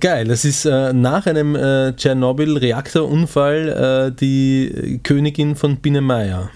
[0.00, 6.50] Geil, das ist äh, nach einem äh, Tschernobyl-Reaktorunfall äh, die Königin von Biene Meier.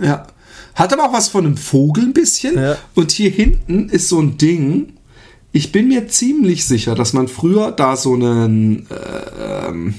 [0.00, 0.26] Ja.
[0.74, 2.56] Hat aber auch was von einem Vogel ein bisschen.
[2.56, 2.76] Ja.
[2.94, 4.92] Und hier hinten ist so ein Ding.
[5.52, 9.94] Ich bin mir ziemlich sicher, dass man früher da so ein äh, ähm,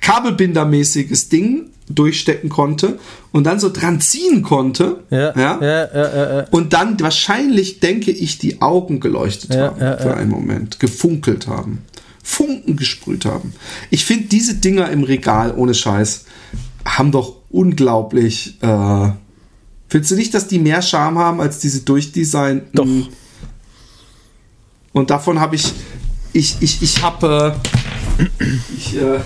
[0.00, 2.98] Kabelbindermäßiges Ding durchstecken konnte
[3.32, 5.04] und dann so dran ziehen konnte.
[5.10, 6.46] Ja, ja, ja, ja.
[6.50, 11.82] Und dann wahrscheinlich, denke ich, die Augen geleuchtet Ja, haben für einen Moment, gefunkelt haben,
[12.22, 13.54] Funken gesprüht haben.
[13.90, 16.24] Ich finde diese Dinger im Regal ohne Scheiß
[16.84, 18.58] haben doch unglaublich.
[18.60, 19.10] Äh,
[19.88, 22.70] findest du nicht, dass die mehr Charme haben als diese durchdesignten?
[22.72, 22.86] Doch.
[24.92, 25.72] Und davon habe ich,
[26.32, 27.56] ich, ich, ich habe,
[28.18, 28.24] äh,
[28.76, 29.20] ich, äh,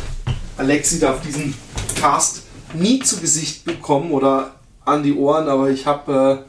[0.56, 1.54] Alexi darf diesen
[1.96, 2.41] Cast
[2.74, 4.54] nie zu Gesicht bekommen oder
[4.84, 6.44] an die Ohren, aber ich habe,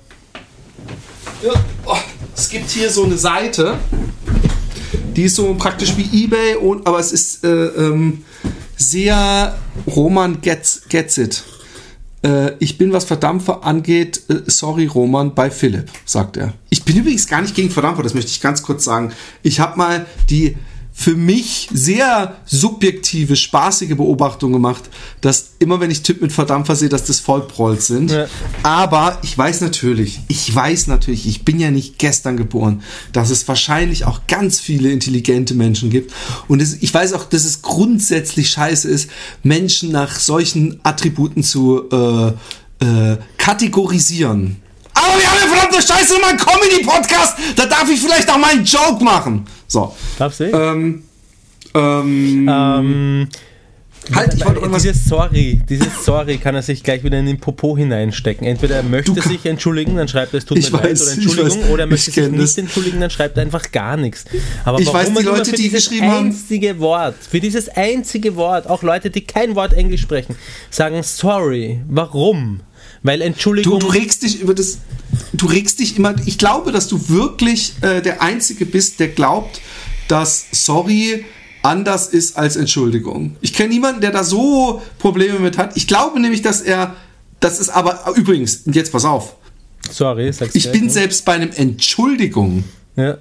[1.41, 1.53] äh, ja,
[1.85, 1.97] oh,
[2.35, 3.77] es gibt hier so eine Seite,
[5.15, 8.23] die ist so praktisch wie eBay, und, aber es ist äh, ähm,
[8.75, 9.55] sehr
[9.87, 11.43] Roman gets, gets it.
[12.23, 16.53] Äh, ich bin, was Verdampfer angeht, äh, sorry Roman, bei Philipp, sagt er.
[16.69, 19.11] Ich bin übrigens gar nicht gegen Verdampfer, das möchte ich ganz kurz sagen.
[19.43, 20.57] Ich habe mal die
[20.95, 24.83] für mich sehr subjektive, spaßige Beobachtung gemacht,
[25.21, 28.11] dass immer wenn ich Typ mit Verdampfer sehe, dass das Vollprolls sind.
[28.11, 28.27] Ja.
[28.61, 33.47] Aber ich weiß natürlich, ich weiß natürlich, ich bin ja nicht gestern geboren, dass es
[33.47, 36.13] wahrscheinlich auch ganz viele intelligente Menschen gibt.
[36.47, 39.09] Und es, ich weiß auch, dass es grundsätzlich scheiße ist,
[39.41, 42.27] Menschen nach solchen Attributen zu äh,
[42.85, 44.61] äh, kategorisieren.
[44.93, 47.35] Aber wir haben ja verdammte Scheiße immer einen Comedy-Podcast.
[47.55, 49.45] Da darf ich vielleicht auch mal einen Joke machen.
[49.73, 49.93] So.
[50.19, 50.43] Darfst du?
[50.45, 51.03] Ähm,
[51.73, 53.27] ähm, Ähm,
[54.13, 54.83] halt, ich wollte irgendwas.
[54.83, 58.45] dieses Sorry, dieses Sorry kann er sich gleich wieder in den Popo hineinstecken.
[58.45, 60.91] Entweder er möchte Du kann- sich entschuldigen, dann schreibt er es tut Ich mir leid
[61.01, 62.57] oder ich Entschuldigung, weiß, oder er möchte ich sich nicht das.
[62.57, 64.25] entschuldigen, dann schreibt er einfach gar nichts.
[64.65, 67.69] Aber Ich warum weiß, die Leute, für die dieses geschrieben haben- einzige Wort, für dieses
[67.69, 70.35] einzige Wort, auch Leute, die kein Wort Englisch sprechen,
[70.69, 71.79] sagen Sorry.
[71.89, 72.59] Warum?
[73.01, 73.79] Weil Du, Entschuldigung.
[73.79, 74.77] du regst dich über das.
[75.33, 76.15] Du regst dich immer.
[76.25, 79.61] Ich glaube, dass du wirklich äh, der Einzige bist, der glaubt,
[80.07, 81.25] dass sorry
[81.61, 83.35] anders ist als Entschuldigung.
[83.41, 85.75] Ich kenne niemanden, der da so Probleme mit hat.
[85.77, 86.95] Ich glaube nämlich, dass er.
[87.39, 89.35] Das ist aber übrigens, jetzt pass auf.
[89.91, 90.89] sorry, sagst du Ich bin ne?
[90.89, 92.63] selbst bei einem Entschuldigung
[92.95, 93.17] Ja.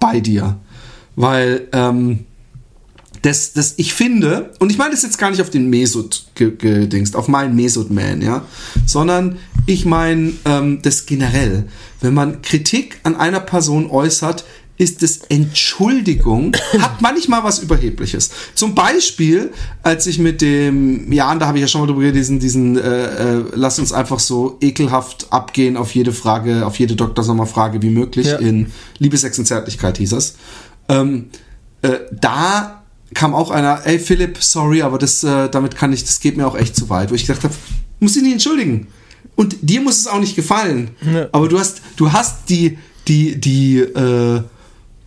[0.00, 0.58] bei dir.
[1.16, 2.24] Weil ähm,
[3.22, 6.54] das, das, ich finde, und ich meine das jetzt gar nicht auf den Mesut ge-
[6.56, 8.44] gedingst, auf meinen Mesut-Man, ja,
[8.86, 9.38] sondern
[9.70, 11.64] ich meine ähm, das generell.
[12.00, 14.44] Wenn man Kritik an einer Person äußert,
[14.76, 18.30] ist es Entschuldigung, hat manchmal was Überhebliches.
[18.54, 19.52] Zum Beispiel,
[19.82, 22.78] als ich mit dem Jan, da habe ich ja schon mal drüber geredet, diesen, diesen
[22.78, 27.22] äh, äh, lass uns einfach so ekelhaft abgehen auf jede Frage, auf jede Dr.
[27.22, 28.38] Sommer-Frage wie möglich Ja.
[28.38, 30.36] in Liebe, Sex und Zärtlichkeit hieß es.
[30.88, 31.26] Ähm,
[31.82, 36.20] äh, da kam auch einer, ey Philipp, sorry, aber das, äh, damit kann ich, das
[36.20, 37.54] geht mir auch echt zu weit, wo ich gedacht habe,
[37.98, 38.86] muss ich nicht entschuldigen.
[39.36, 40.90] Und dir muss es auch nicht gefallen.
[41.12, 41.28] Ja.
[41.32, 44.42] Aber du hast, du hast die, die, die, äh,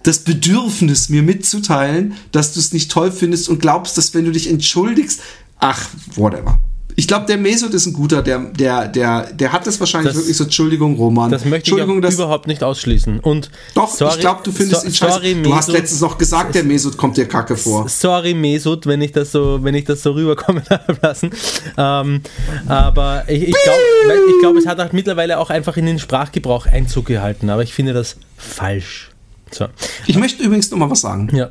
[0.03, 4.31] das Bedürfnis, mir mitzuteilen, dass du es nicht toll findest und glaubst, dass wenn du
[4.31, 5.21] dich entschuldigst,
[5.59, 6.59] ach, whatever.
[6.95, 10.21] Ich glaube, der Mesut ist ein guter, der, der, der, der hat das wahrscheinlich Das-
[10.21, 11.31] wirklich so, Entschuldigung, Roman.
[11.31, 13.19] Das möchte ich Entschuldigung, auch dass, überhaupt nicht ausschließen.
[13.19, 15.13] Und doch, sorry, ich glaube, du findest so, ihn scheiße.
[15.13, 15.81] sorry, du hast Mesut.
[15.81, 17.89] letztens noch gesagt, der Mesut kommt dir kacke vor.
[17.89, 21.31] Sorry, Mesut, wenn ich das so, wenn ich das so rüberkommen habe lassen.
[21.77, 22.21] Ähm,
[22.67, 26.65] aber ich, ich glaube, ich glaub, es hat auch mittlerweile auch einfach in den Sprachgebrauch
[26.67, 27.49] Einzug gehalten.
[27.49, 29.09] Aber ich finde das falsch.
[29.51, 29.67] So.
[30.07, 31.29] Ich möchte übrigens noch mal was sagen.
[31.35, 31.49] Ja.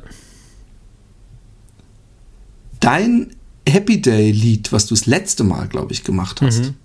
[2.79, 3.35] Dein
[3.67, 6.75] Happy Day Lied, was du das letzte Mal, glaube ich, gemacht hast, Mhm.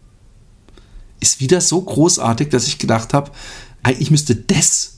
[1.21, 3.31] ist wieder so großartig, dass ich gedacht habe,
[3.83, 4.95] eigentlich müsste das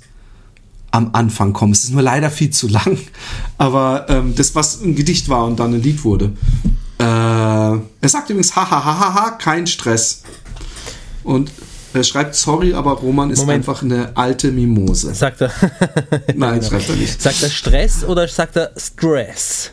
[0.91, 1.73] am Anfang kommen.
[1.73, 2.99] Es ist nur leider viel zu lang,
[3.59, 6.33] aber ähm, das, was ein Gedicht war und dann ein Lied wurde.
[6.99, 10.23] Äh, er sagt übrigens, hahaha, kein Stress.
[11.23, 11.51] Und
[11.95, 13.67] er schreibt, sorry, aber Roman ist Moment.
[13.69, 15.15] einfach eine alte Mimose.
[15.15, 15.53] Sagt er,
[16.35, 17.21] Nein, schreibt er nicht.
[17.23, 19.71] sagt er Stress oder sagt er Stress?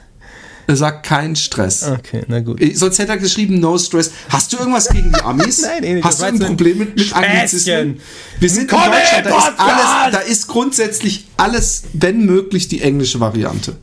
[0.69, 1.84] Er sagt, kein Stress.
[1.84, 2.60] Okay, na gut.
[2.62, 4.12] Eh, Sonst hätte er geschrieben, no stress.
[4.30, 5.62] Hast du irgendwas gegen die Amis?
[5.62, 6.03] Nein, eh nicht.
[6.03, 7.15] Hast du ein Problem mit, mit.
[7.15, 8.01] Anglizismen?
[8.38, 12.82] Wir sind in Comedy Deutschland, da ist alles, da ist grundsätzlich alles, wenn möglich, die
[12.82, 13.77] englische Variante.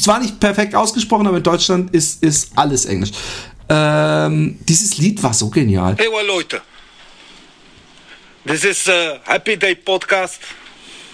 [0.00, 3.10] Zwar nicht perfekt ausgesprochen, aber in Deutschland ist, ist alles Englisch.
[3.68, 5.96] Ähm, dieses Lied war so genial.
[5.98, 6.62] Hey, Leute.
[8.46, 10.40] This is uh, Happy Day Podcast.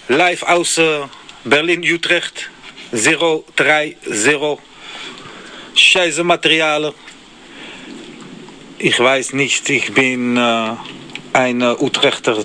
[0.07, 1.07] Live aus uh,
[1.43, 2.49] Berlin-Utrecht.
[2.93, 3.97] 030.
[5.77, 6.93] Scheiße Materialien.
[8.79, 10.71] Ich weiß nicht, ich bin äh,
[11.33, 12.43] ein äh, Utrechter,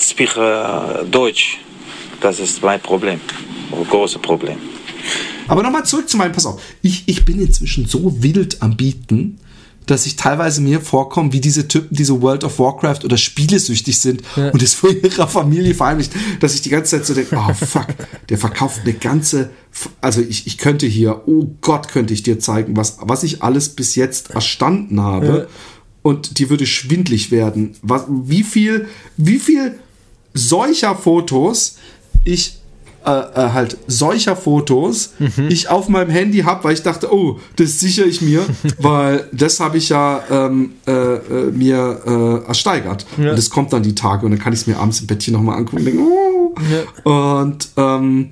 [0.00, 1.58] sprechen äh, Deutsch.
[2.20, 3.20] Das ist mein Problem.
[3.72, 4.58] Ein großes Problem.
[5.46, 9.38] Aber nochmal zurück zu meinem, pass auf, ich, ich bin inzwischen so wild am Bieten,
[9.90, 13.98] dass ich teilweise mir vorkomme, wie diese Typen, die so World of Warcraft oder spielesüchtig
[13.98, 17.54] sind und es vor ihrer Familie verheimlicht, dass ich die ganze Zeit so denke, oh
[17.54, 17.86] fuck,
[18.28, 19.50] der verkauft eine ganze,
[20.00, 23.70] also ich, ich könnte hier, oh Gott, könnte ich dir zeigen, was, was ich alles
[23.70, 25.48] bis jetzt erstanden habe.
[26.02, 27.74] Und die würde schwindlig werden.
[27.82, 29.78] Was, wie viel, wie viel
[30.32, 31.76] solcher Fotos
[32.24, 32.57] ich
[33.08, 35.14] äh, äh, halt solcher Fotos
[35.48, 38.44] ich auf meinem Handy habe, weil ich dachte, oh, das sichere ich mir,
[38.78, 42.00] weil das habe ich ja ähm, äh, äh, mir
[42.44, 43.06] äh, ersteigert.
[43.16, 45.32] Und das kommt dann die Tage und dann kann ich es mir abends im Bettchen
[45.32, 46.54] nochmal angucken und denken, oh.
[47.04, 48.30] Und ähm,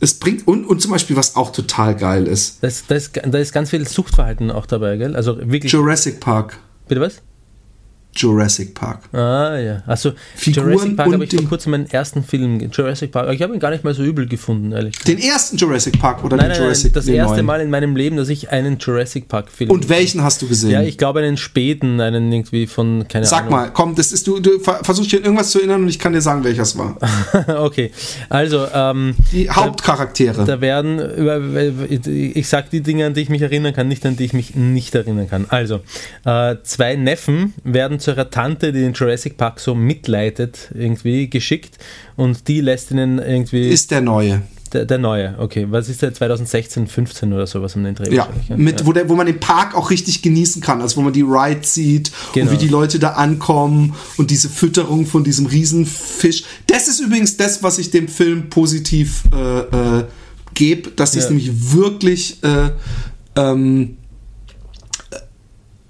[0.00, 3.52] es bringt, und, und zum Beispiel, was auch total geil ist, Das, das, da ist
[3.52, 5.16] ganz viel Suchtverhalten auch dabei, gell?
[5.16, 5.72] Also wirklich.
[5.72, 6.58] Jurassic Park.
[6.88, 7.22] Bitte was?
[8.16, 9.00] Jurassic Park.
[9.12, 13.32] Ah ja, also Figuren Jurassic Park habe ich vor kurzem meinen ersten Film, Jurassic Park,
[13.32, 14.98] ich habe ihn gar nicht mal so übel gefunden, ehrlich.
[15.00, 17.46] Den ersten Jurassic Park oder Nein, den nein, Jurassic das den erste neuen?
[17.46, 20.70] Mal in meinem Leben, dass ich einen Jurassic Park Film Und welchen hast du gesehen?
[20.70, 23.50] Ja, ich glaube einen späten, einen irgendwie von, keine Sag Ahnung.
[23.52, 25.98] mal, komm, das ist du, du ver- versuchst dich an irgendwas zu erinnern und ich
[25.98, 26.96] kann dir sagen, welcher es war.
[27.62, 27.90] okay,
[28.28, 30.44] also ähm, Die Hauptcharaktere.
[30.44, 31.00] da werden,
[32.08, 34.54] ich sag die Dinge, an die ich mich erinnern kann, nicht an die ich mich
[34.54, 35.46] nicht erinnern kann.
[35.48, 35.80] Also,
[36.24, 41.78] äh, zwei Neffen werden zu ihrer Tante, die den Jurassic Park so mitleidet, irgendwie geschickt
[42.16, 44.42] und die lässt ihnen irgendwie ist der neue.
[44.72, 45.34] der, der neue.
[45.38, 48.12] Okay, was ist der 2016, 15 oder sowas um den Dreh?
[48.14, 48.86] Ja, mit, ja.
[48.86, 51.74] Wo, der, wo man den Park auch richtig genießen kann, also wo man die Rides
[51.74, 52.50] sieht Genau.
[52.50, 56.44] und wie die Leute da ankommen und diese Fütterung von diesem Riesenfisch.
[56.66, 59.60] Das ist übrigens das, was ich dem Film positiv äh,
[60.00, 60.04] äh,
[60.54, 61.30] gebe, dass sie es Ja.
[61.30, 62.70] nämlich wirklich äh,
[63.36, 63.96] ähm,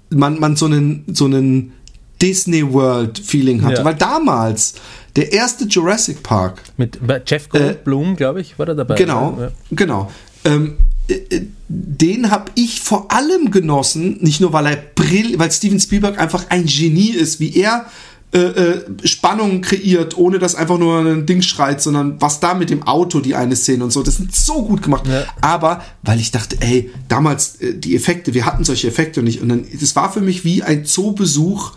[0.09, 1.73] man, man so einen, so einen
[2.21, 3.77] Disney World Feeling hatte.
[3.79, 3.85] Ja.
[3.85, 4.75] Weil damals,
[5.15, 8.95] der erste Jurassic Park, Mit Jeff Goldblum, glaube ich, war der dabei.
[8.95, 9.51] Äh, Genau, Ja.
[9.71, 10.11] genau.
[10.45, 10.77] Ähm,
[11.07, 15.79] äh, äh, den habe ich vor allem genossen, nicht nur weil er brill, weil Steven
[15.79, 17.85] Spielberg einfach ein Genie ist, wie er
[18.33, 22.69] äh, äh, Spannung kreiert, ohne dass einfach nur ein Ding schreit, sondern was da mit
[22.69, 25.07] dem Auto, die eine Szene und so, das sind so gut gemacht.
[25.07, 25.23] Ja.
[25.39, 29.47] Aber weil ich dachte, ey, damals äh, die Effekte, wir hatten solche Effekte nicht und
[29.49, 31.71] dann, das war für mich wie ein Zoobesuch,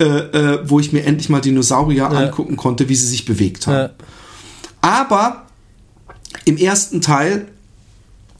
[0.00, 3.74] äh, äh, wo ich mir endlich mal Dinosaurier angucken konnte, wie sie sich bewegt haben.
[3.74, 3.90] Ja.
[4.80, 5.46] Aber
[6.46, 7.48] im ersten Teil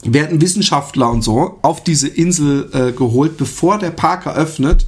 [0.02, 4.86] werden Wissenschaftler und so auf diese Insel äh, geholt, bevor der Park eröffnet,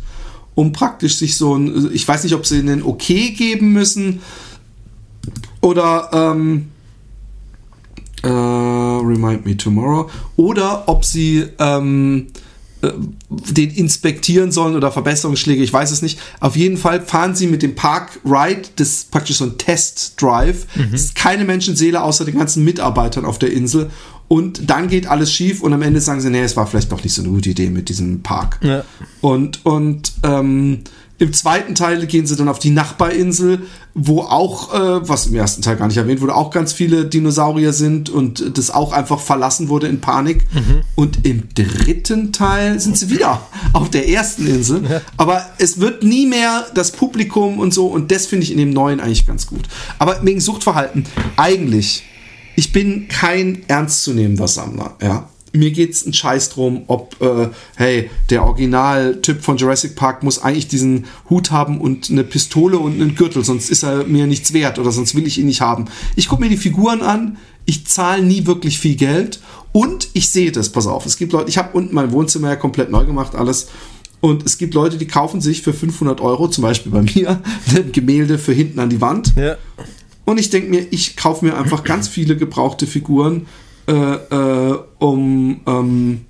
[0.55, 4.23] um praktisch sich so ein, ich weiß nicht, ob sie einen Okay geben müssen
[5.61, 6.69] oder ähm,
[8.23, 12.52] äh, Remind Me Tomorrow oder ob sie ähm, äh,
[12.83, 16.19] den inspektieren sollen oder Verbesserungsschläge, ich weiß es nicht.
[16.41, 20.67] Auf jeden Fall fahren sie mit dem Park Ride, das ist praktisch so ein Test-Drive.
[20.93, 23.91] Es ist keine Menschenseele außer den ganzen Mitarbeitern auf der Insel.
[24.29, 27.05] Und dann geht alles schief und am Ende sagen sie, nee, es war vielleicht doch
[27.05, 28.59] nicht so eine gute Idee mit diesem Park.
[28.63, 28.83] Ja.
[29.21, 30.81] Und, und ähm,
[31.19, 33.63] im zweiten Teil gehen sie dann auf die Nachbarinsel,
[33.95, 37.73] wo auch, äh, was im ersten Teil gar nicht erwähnt wurde, auch ganz viele Dinosaurier
[37.73, 40.47] sind und das auch einfach verlassen wurde in Panik.
[40.97, 43.41] Und im dritten Teil sind sie wieder
[43.73, 45.03] auf der ersten Insel.
[45.17, 48.71] Aber es wird nie mehr das Publikum und so und das finde ich in dem
[48.71, 49.69] neuen eigentlich ganz gut.
[49.99, 51.05] Aber wegen Suchtverhalten,
[51.37, 52.03] eigentlich,
[52.57, 58.45] ich bin kein ernstzunehmender Sammler, ja mir geht's ein Scheiß drum, ob, äh, hey, der
[58.45, 63.45] Originaltyp von Jurassic Park muss eigentlich diesen Hut haben und eine Pistole und einen Gürtel,
[63.45, 65.87] sonst ist er mir nichts wert oder sonst will ich ihn nicht haben.
[66.17, 67.37] Ich gucke mir die Figuren an,
[67.67, 69.41] ich zahle nie wirklich viel Geld
[69.73, 72.57] und ich sehe das, pass auf, es gibt Leute, ich habe unten mein Wohnzimmer ja
[72.57, 73.69] komplett neu gemacht, alles.
[74.21, 77.43] Und es gibt Leute, die kaufen sich für 500 Euro, zum Beispiel bei mir,
[77.77, 79.33] ein Gemälde für hinten an die Wand.
[79.37, 79.57] Ja.
[80.25, 83.47] Und ich denke mir, ich kaufe mir einfach ganz viele gebrauchte Figuren,
[83.93, 86.21] äh, äh, um ähm,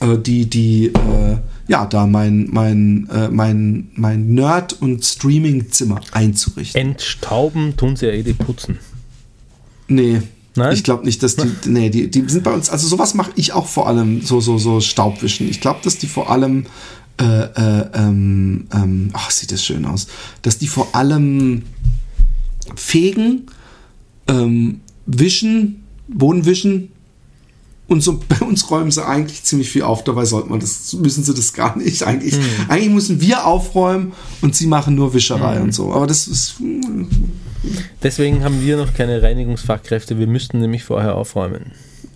[0.00, 1.36] äh, die, die, äh,
[1.68, 6.80] ja, da mein, mein, äh, mein, mein Nerd- und Streaming-Zimmer einzurichten.
[6.80, 8.78] Entstauben tun sie ja eh die putzen.
[9.88, 10.22] Nee.
[10.54, 10.72] Nein?
[10.72, 13.52] Ich glaube nicht, dass die, nee, die, die sind bei uns, also sowas mache ich
[13.52, 15.50] auch vor allem, so, so, so Staubwischen.
[15.50, 16.64] Ich glaube, dass die vor allem,
[17.20, 20.06] äh, äh, ähm, ähm, ach, sieht das schön aus,
[20.40, 21.64] dass die vor allem
[22.74, 23.46] fegen,
[24.28, 26.92] ähm, wischen, Boden wischen
[27.88, 30.04] und so bei uns räumen sie eigentlich ziemlich viel auf.
[30.04, 32.02] Dabei sollte man das, müssen sie das gar nicht.
[32.02, 32.36] Eigentlich,
[32.68, 35.92] eigentlich müssen wir aufräumen und sie machen nur Wischerei und so.
[35.92, 36.56] Aber das ist,
[38.02, 40.18] Deswegen haben wir noch keine Reinigungsfachkräfte.
[40.18, 41.72] Wir müssten nämlich vorher aufräumen.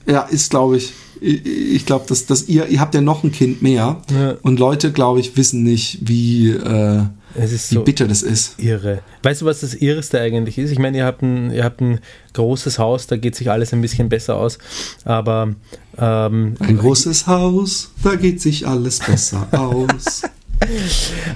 [0.06, 0.92] Ja, ist, glaube ich.
[1.20, 4.00] Ich, ich glaube, dass, dass ihr, ihr habt ja noch ein Kind mehr.
[4.12, 4.36] Ja.
[4.42, 7.02] Und Leute, glaube ich, wissen nicht, wie, äh,
[7.34, 8.58] wie so bitter das ist.
[8.58, 9.00] irre.
[9.22, 10.70] Weißt du, was das Irreste eigentlich ist?
[10.70, 12.00] Ich meine, ihr habt ein, ihr habt ein
[12.34, 14.58] großes Haus, da geht sich alles ein bisschen besser aus.
[15.04, 15.54] Aber
[15.98, 20.22] ähm, Ein großes Haus, da geht sich alles besser aus.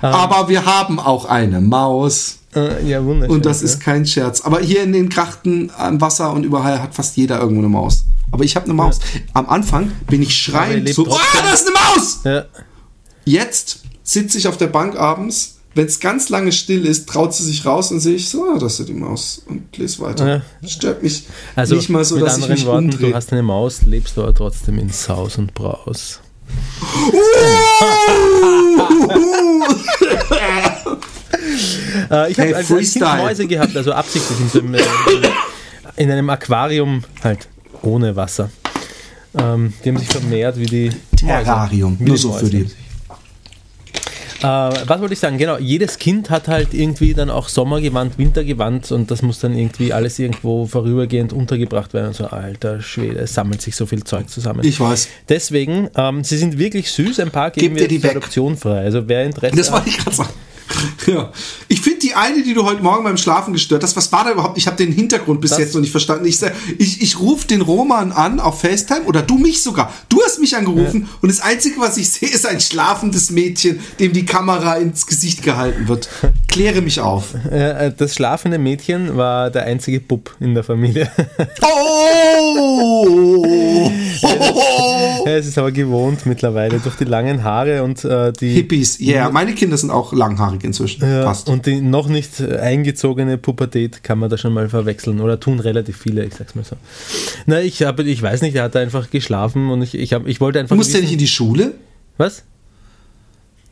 [0.00, 2.38] Aber wir haben auch eine Maus.
[2.54, 3.34] äh, ja, wunderschön.
[3.34, 3.66] Und das ja.
[3.66, 4.42] ist kein Scherz.
[4.42, 8.04] Aber hier in den Krachten am Wasser und überall hat fast jeder irgendwo eine Maus.
[8.30, 8.98] Aber ich habe eine Maus.
[9.32, 12.20] Am Anfang bin ich schreiend so, ah, da ist eine Maus!
[12.24, 12.44] Ja.
[13.24, 17.42] Jetzt sitze ich auf der Bank abends, wenn es ganz lange still ist, traut sie
[17.44, 20.42] sich raus und sehe ich so, ah, das ist die Maus und lese weiter.
[20.66, 21.24] Stört mich
[21.56, 23.10] Also nicht mal so, dass ich mich Worten, umdrehe.
[23.10, 26.20] du hast eine Maus, lebst du aber trotzdem in Saus und Braus.
[32.10, 33.04] Äh, ich habe Hey, als, als Kind.
[33.04, 34.80] Mäuse gehabt, also absichtlich in, so einem, äh,
[35.96, 37.48] in einem Aquarium halt
[37.82, 38.50] ohne Wasser.
[39.36, 42.00] Ähm, die haben sich vermehrt wie die Terrarium, Mäuse.
[42.00, 42.70] Wie nur die so Mäuse für die.
[44.40, 45.38] Äh, was wollte ich sagen?
[45.38, 49.92] Genau, jedes Kind hat halt irgendwie dann auch Sommergewand, Wintergewand und das muss dann irgendwie
[49.92, 52.08] alles irgendwo vorübergehend untergebracht werden.
[52.08, 54.60] Und so, alter Schwede, es sammelt sich so viel Zeug zusammen.
[54.64, 55.08] Ich weiß.
[55.28, 58.10] Deswegen, ähm, sie sind wirklich süß, ein paar geben Gebt wir die zur.
[58.10, 58.80] Adoption frei.
[58.80, 60.30] Also wer Interesse Das hat, wollte ich gerade sagen.
[61.06, 61.30] Ja.
[61.68, 64.32] Ich finde die eine, die du heute Morgen beim Schlafen gestört hast, was war da
[64.32, 64.56] überhaupt?
[64.56, 66.24] Ich habe den Hintergrund bis Das- jetzt noch nicht verstanden.
[66.26, 66.38] Ich,
[66.78, 69.92] ich, ich rufe den Roman an auf FaceTime oder du mich sogar.
[70.08, 74.12] Du hast mich angerufen und das Einzige, was ich sehe, ist ein schlafendes Mädchen, dem
[74.12, 76.08] die Kamera ins Gesicht gehalten wird.
[76.48, 77.34] Kläre mich auf.
[77.50, 81.10] äh, das schlafende Mädchen war der einzige Bub in der Familie.
[81.62, 83.44] Oh!
[85.38, 89.30] Es ist aber gewohnt mittlerweile durch die langen Haare und äh, die Hippies, ja, yeah.
[89.30, 91.02] meine Kinder sind auch langhaarig inzwischen.
[91.02, 91.48] Ja, Passt.
[91.48, 95.60] und die noch nicht äh, eingezogene Pubertät kann man da schon mal verwechseln oder tun
[95.60, 96.76] relativ viele, ich sag's mal so.
[97.46, 100.40] Na, ich habe, ich weiß nicht, er hat einfach geschlafen und ich, ich, hab, ich
[100.40, 100.76] wollte einfach.
[100.76, 101.74] Muss der nicht in die Schule?
[102.16, 102.44] Was?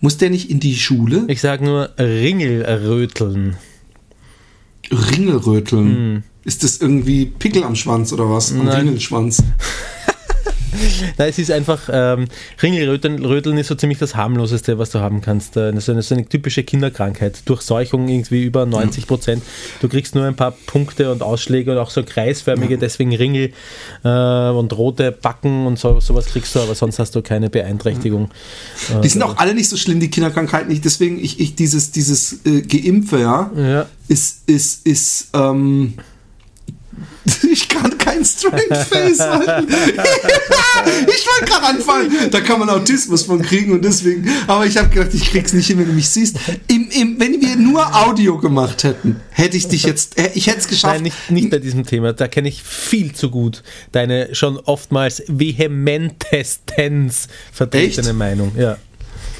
[0.00, 1.24] Muss der nicht in die Schule?
[1.28, 3.56] Ich sag nur Ringelröteln.
[4.90, 6.24] Ringelröteln.
[6.44, 8.50] Ist das irgendwie Pickel am Schwanz oder was?
[8.52, 8.68] Am Hm.
[8.68, 9.42] Ringelschwanz.
[11.18, 12.26] Nein, es ist einfach, ähm,
[12.62, 15.56] Ringelröteln Röteln ist so ziemlich das harmloseste, was du haben kannst.
[15.56, 17.42] Äh, Das ist eine, so eine typische Kinderkrankheit.
[17.44, 19.42] Durchseuchung irgendwie über 90 Prozent.
[19.80, 23.52] Du kriegst nur ein paar Punkte und Ausschläge und auch so kreisförmige, deswegen Ringel
[24.04, 24.08] äh,
[24.50, 28.30] und rote Backen und so, sowas kriegst du, aber sonst hast du keine Beeinträchtigung.
[29.02, 30.84] Die sind auch alle nicht so schlimm, die Kinderkrankheiten nicht.
[30.84, 33.86] Deswegen, ich, ich dieses, dieses äh, Geimpfe, ja, Ja.
[34.08, 35.94] ist, ist, ist, ähm,
[37.50, 39.68] ich kann kein Straight Face halten.
[39.68, 42.10] ich wollte gerade anfangen.
[42.30, 44.28] Da kann man Autismus von kriegen und deswegen.
[44.46, 46.36] Aber ich habe gedacht, ich krieg's nicht hin, wenn du mich siehst.
[46.68, 50.18] Im, im, wenn wir nur Audio gemacht hätten, hätte ich dich jetzt.
[50.18, 50.94] äh, Ich hätte es geschafft.
[50.94, 52.12] Nein, nicht, nicht bei diesem Thema.
[52.12, 58.16] Da kenne ich viel zu gut deine schon oftmals vehementestens vertretene Echt?
[58.16, 58.52] Meinung.
[58.56, 58.78] Ja.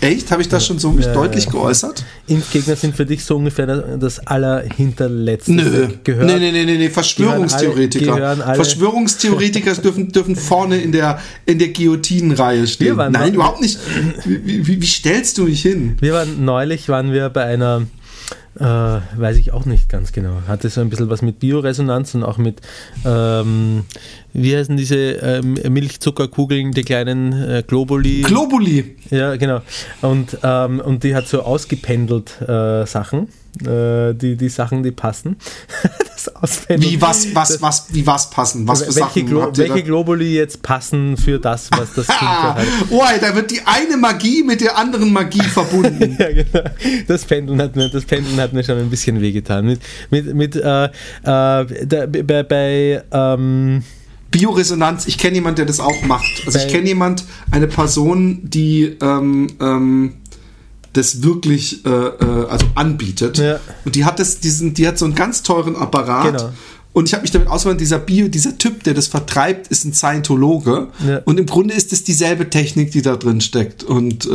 [0.02, 0.30] Echt?
[0.32, 1.50] Habe ich das schon so Ja, deutlich ja.
[1.52, 2.04] geäußert?
[2.26, 5.52] Impfgegner sind für dich so ungefähr das, allerhinterletzte.
[5.52, 5.88] Nö.
[6.04, 6.90] Gehört, nee, nee, nee, nee, nee.
[6.90, 8.16] Verschwörungstheoretiker.
[8.16, 12.96] gehören alle- Verschwörungstheoretiker dürfen, dürfen vorne in der, in der Guillotinenreihe stehen.
[12.96, 13.78] Nein, überhaupt nicht.
[14.24, 15.96] Wie, wie, wie stellst du mich hin?
[16.00, 17.82] Wir waren neulich waren wir bei einer,
[18.58, 22.24] äh, weiß ich auch nicht ganz genau, hatte so ein bisschen was mit Bioresonanz und
[22.24, 22.60] auch mit,
[23.04, 23.84] ähm,
[24.32, 28.22] wie heißen diese ähm, Milchzuckerkugeln, die kleinen äh, Globuli.
[28.22, 28.96] Globuli.
[29.10, 29.60] ja, genau.
[30.00, 33.28] Und, ähm, und die hat so ausgependelt äh, Sachen,
[33.64, 35.36] äh, die, die Sachen, die passen.
[36.24, 36.92] das Auspendeln.
[36.92, 38.66] Wie was, was, was, wie was passen?
[38.66, 39.82] Was für welche, Sachen Glo welche?
[39.82, 42.66] Globuli jetzt passen für das, was das Kind hat.
[42.90, 46.16] oh, da wird die eine Magie mit der anderen Magie verbunden.
[46.22, 46.70] Ja, genau.
[47.08, 49.64] Das Pendeln hat mir, das Pendeln hat mir schon ein bisschen wehgetan.
[49.64, 49.80] Mit,
[50.10, 50.90] mit, mit äh, äh,
[52.22, 53.82] bei, bei ähm,
[54.32, 56.42] Bioresonanz, ich kenne jemanden, der das auch macht.
[56.44, 60.14] Also ich kenne jemand, eine Person, die ähm, ähm,
[60.92, 63.38] das wirklich äh, äh, also anbietet.
[63.38, 63.60] Ja.
[63.84, 66.36] Und die hat das, diesen, die hat so einen ganz teuren Apparat.
[66.36, 66.52] Genau.
[66.92, 69.94] Und ich habe mich damit ausgemacht, dieser Bio, dieser Typ, der das vertreibt, ist ein
[69.94, 70.88] Scientologe.
[71.06, 71.20] Ja.
[71.24, 73.84] Und im Grunde ist es dieselbe Technik, die da drin steckt.
[73.84, 74.28] Und äh,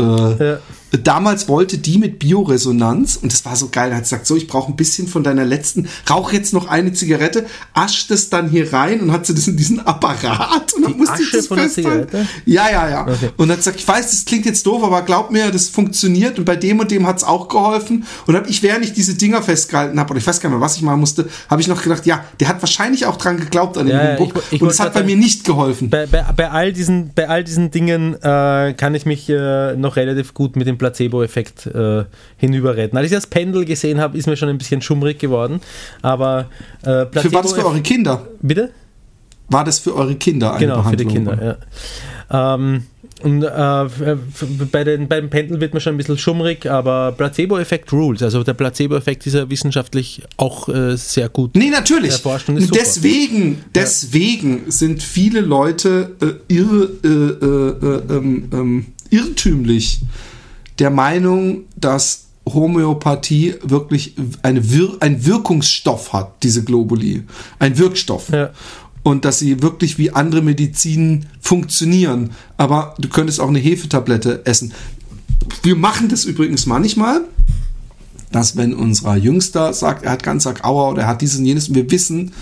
[0.54, 0.60] Ja.
[0.92, 4.72] Damals wollte die mit Bioresonanz, und das war so geil, hat gesagt, so, ich brauche
[4.72, 9.02] ein bisschen von deiner letzten, rauch jetzt noch eine Zigarette, ascht das dann hier rein
[9.02, 11.58] und hat sie das in diesen Apparat und dann Die musste ich Asche das von
[11.58, 12.10] der festhalten.
[12.10, 12.30] Zigarette?
[12.46, 13.02] Ja, ja, ja.
[13.08, 13.30] Okay.
[13.38, 16.46] Und hat gesagt, ich weiß, das klingt jetzt doof, aber glaub mir, das funktioniert und
[16.46, 18.06] bei dem und dem hat es auch geholfen.
[18.26, 20.66] Und hab ich, während ich diese Dinger festgehalten habe, oder ich weiß gar nicht mehr,
[20.66, 23.78] was ich machen musste, habe ich noch gedacht, ja, der hat wahrscheinlich auch dran geglaubt
[23.78, 25.90] an dem Ja, ich- ich und es hat bei mir nicht geholfen.
[25.90, 29.96] bei, bei, bei, all diesen, bei all diesen Dingen äh, kann ich mich äh, noch
[29.96, 32.06] relativ gut mit dem Placebo-Effekt äh,
[32.38, 32.98] hinüberretten.
[32.98, 35.62] Als ich das Pendel gesehen habe, ist mir schon ein bisschen schummrig geworden.
[36.02, 36.48] Aber
[36.82, 38.28] äh, Placebo Für, war das für eure Kinder?
[38.42, 38.72] Bitte?
[39.50, 41.38] War das für eure Kinder eine Genau, für die Behandlung?
[41.38, 41.58] Kinder,
[42.30, 42.56] ja.
[42.56, 42.84] Ähm,
[43.24, 44.16] und äh,
[44.72, 48.22] bei den, beim Pendel wird man schon ein bisschen schummrig, aber Placebo-Effekt rules.
[48.22, 51.56] Also der Placebo-Effekt ist ja wissenschaftlich auch äh, sehr gut.
[51.56, 52.12] Nee, natürlich.
[52.12, 52.80] Erforscht und ist super.
[52.80, 60.00] Deswegen, deswegen sind viele Leute äh, irr, äh, äh, äh, ähm, ähm, irrtümlich
[60.80, 67.24] der Meinung, dass Homöopathie wirklich eine Wir ein Wirkungsstoff hat, diese Globuli.
[67.60, 68.30] Ein Wirkstoff.
[68.30, 68.52] Ja.
[69.04, 72.32] Und dass sie wirklich wie andere Medizin funktionieren.
[72.58, 74.74] Aber du könntest auch eine Hefetablette essen.
[75.64, 77.22] Wir machen das übrigens manchmal
[78.32, 81.70] dass wenn unser Jüngster sagt, er hat ganz Aua oder er hat dieses und jenes
[81.70, 82.34] und wir wissen,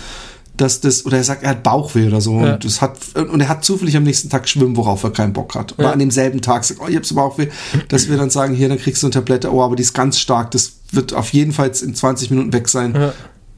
[0.56, 2.54] dass das, oder er sagt, er hat Bauchweh oder so Ja.
[2.54, 5.54] und, das hat, und er hat zufällig am nächsten Tag schwimmen, worauf er keinen Bock
[5.54, 5.74] hat.
[5.78, 5.92] Oder Ja.
[5.92, 7.48] an demselben Tag sagt, oh, ich hab so Bauchweh,
[7.88, 10.18] dass wir dann sagen, hier, dann kriegst du eine Tablette, oh, aber die ist ganz
[10.18, 12.94] stark, das wird auf jeden Fall in 20 Minuten weg sein.
[12.94, 13.12] Ja.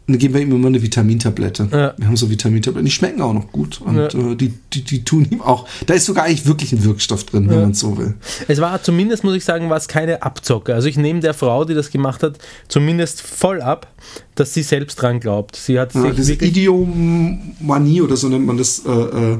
[0.08, 1.68] Dann geben wir ihm immer eine Vitamintablette.
[1.70, 1.94] Ja.
[1.96, 3.80] Wir haben so Vitamintabletten, die schmecken auch noch gut.
[3.82, 4.06] Und Ja.
[4.06, 5.66] äh, die, die, die tun ihm auch.
[5.86, 8.14] Da ist sogar eigentlich wirklich ein Wirkstoff drin, wenn man es so will.
[8.48, 10.74] Es war zumindest, muss ich sagen, war es keine Abzocke.
[10.74, 12.38] Also ich nehme der Frau, die das gemacht hat,
[12.68, 13.86] zumindest voll ab,
[14.34, 15.56] dass sie selbst dran glaubt.
[15.56, 16.32] Sie hat Ja, diese.
[16.34, 18.82] Idiomanie oder so nennt man das.
[18.86, 19.38] Äh, äh,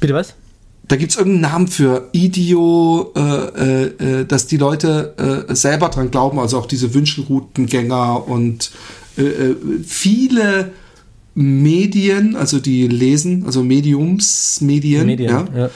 [0.00, 0.34] Bitte was?
[0.86, 5.90] da gibt es irgendeinen Namen für Idio, äh, äh, äh, dass die Leute äh, selber
[5.90, 8.70] dran glauben, also auch diese Wünschelroutengänger und
[9.86, 10.72] viele
[11.34, 15.70] Medien, also die lesen, also Mediums, Medien, ja, Ja.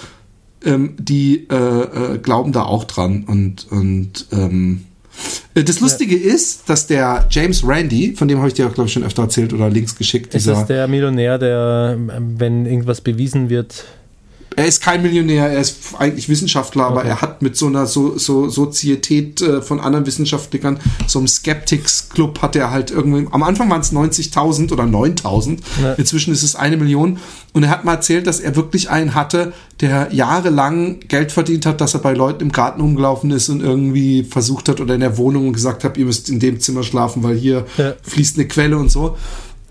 [0.65, 3.25] ähm, die äh, äh, glauben da auch dran.
[3.29, 4.83] Und, und ähm,
[5.55, 8.89] äh, das Lustige ist, dass der James Randy, von dem habe ich dir auch, glaube
[8.89, 13.01] ich, schon öfter erzählt oder Links geschickt, Ist dieser, das der Millionär, der, wenn irgendwas
[13.01, 13.85] bewiesen wird,
[14.63, 18.17] er ist kein Millionär, er ist eigentlich Wissenschaftler, aber er hat mit so einer so,
[18.17, 23.43] so Sozietät äh, von anderen Wissenschaftlern, so einem Skeptics Club hat er halt irgendwie, am
[23.43, 25.93] Anfang waren es 90.000 oder 9.000, Ja.
[25.95, 27.19] inzwischen ist es eine Million
[27.53, 31.81] und er hat mal erzählt, dass er wirklich einen hatte, der jahrelang Geld verdient hat,
[31.81, 35.19] dass er bei Leuten im Garten rumgelaufen ist und irgendwie versucht hat oder in der
[35.19, 37.95] Wohnung und gesagt hat, ihr müsst in dem Zimmer schlafen, weil hier Ja.
[38.03, 39.17] fließt eine Quelle und so,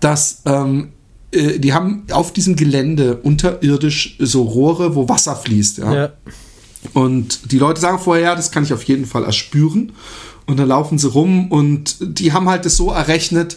[0.00, 0.88] dass ähm,
[1.32, 5.78] äh, die haben auf diesem Gelände unterirdisch so Rohre, wo Wasser fließt.
[5.78, 5.94] Ja?
[5.94, 6.12] ja,
[6.92, 9.92] Und die Leute sagen vorher, ja, das kann ich auf jeden Fall erspüren.
[10.46, 13.56] Und dann laufen sie rum und die haben halt das so errechnet,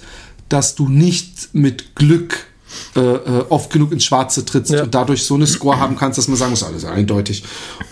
[0.49, 2.45] dass du nicht mit Glück
[2.95, 4.83] äh, äh, oft genug ins Schwarze trittst Ja.
[4.83, 7.43] und dadurch so eine Score haben kannst, dass man sagen muss, alles eindeutig.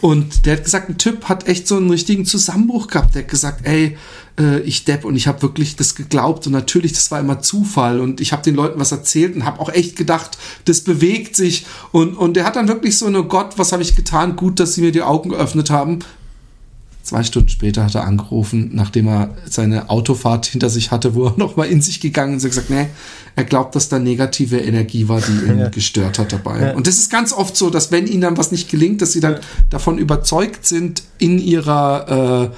[0.02, 3.16] Und der hat gesagt, ein Typ hat echt so einen richtigen Zusammenbruch gehabt.
[3.16, 3.98] Der hat gesagt, ey,
[4.40, 8.00] äh, ich depp und ich habe wirklich das geglaubt und natürlich, das war immer Zufall
[8.00, 11.66] und ich habe den Leuten was erzählt und habe auch echt gedacht, das bewegt sich
[11.92, 14.36] und, und der hat dann wirklich so eine Gott, was habe ich getan?
[14.36, 16.00] Gut, dass sie mir die Augen geöffnet haben.
[17.04, 21.34] Zwei Stunden später hat er angerufen, nachdem er seine Autofahrt hinter sich hatte, wo er
[21.38, 22.88] nochmal in sich gegangen ist und gesagt, nee,
[23.36, 25.68] er glaubt, dass da negative Energie war, die ihn Ja.
[25.70, 26.62] gestört hat dabei.
[26.62, 26.74] Ja.
[26.76, 29.20] Und das ist ganz oft so, dass wenn ihnen dann was nicht gelingt, dass sie
[29.20, 29.36] dann
[29.70, 32.56] davon überzeugt sind, in ihrer äh,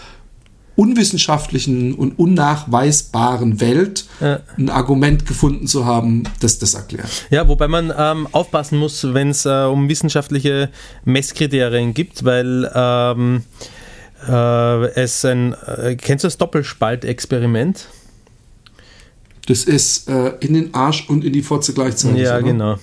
[0.76, 4.40] unwissenschaftlichen und unnachweisbaren Welt Ja.
[4.58, 7.10] ein Argument gefunden zu haben, das das erklärt.
[7.30, 10.70] Ja, wobei man ähm, aufpassen muss, wenn es äh, um wissenschaftliche
[11.06, 13.44] Messkriterien gibt, weil ähm,
[14.28, 17.88] äh, es ein, äh, kennst du das Doppelspaltexperiment?
[19.46, 22.22] Das ist äh, in den Arsch und in die Fotze gleichzeitig.
[22.22, 22.44] Ja, oder?
[22.44, 22.76] genau.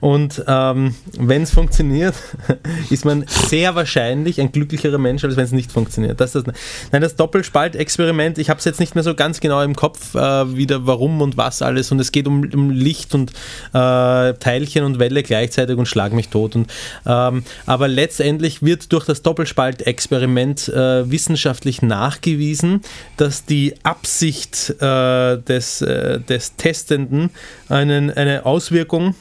[0.00, 2.14] Und ähm, wenn es funktioniert,
[2.90, 6.20] ist man sehr wahrscheinlich ein glücklicherer Mensch, als wenn es nicht funktioniert.
[6.20, 6.44] Das das,
[6.90, 10.56] nein, das Doppelspaltexperiment, ich habe es jetzt nicht mehr so ganz genau im Kopf, äh,
[10.56, 11.92] wieder warum und was alles.
[11.92, 13.30] Und es geht um, um Licht und
[13.72, 16.56] äh, Teilchen und Welle gleichzeitig und schlag mich tot.
[16.56, 16.70] Und,
[17.06, 22.82] ähm, aber letztendlich wird durch das Doppelspaltexperiment äh, wissenschaftlich nachgewiesen,
[23.16, 27.30] dass die Absicht äh, des, äh, des Testenden
[27.68, 29.14] einen, eine Auswirkung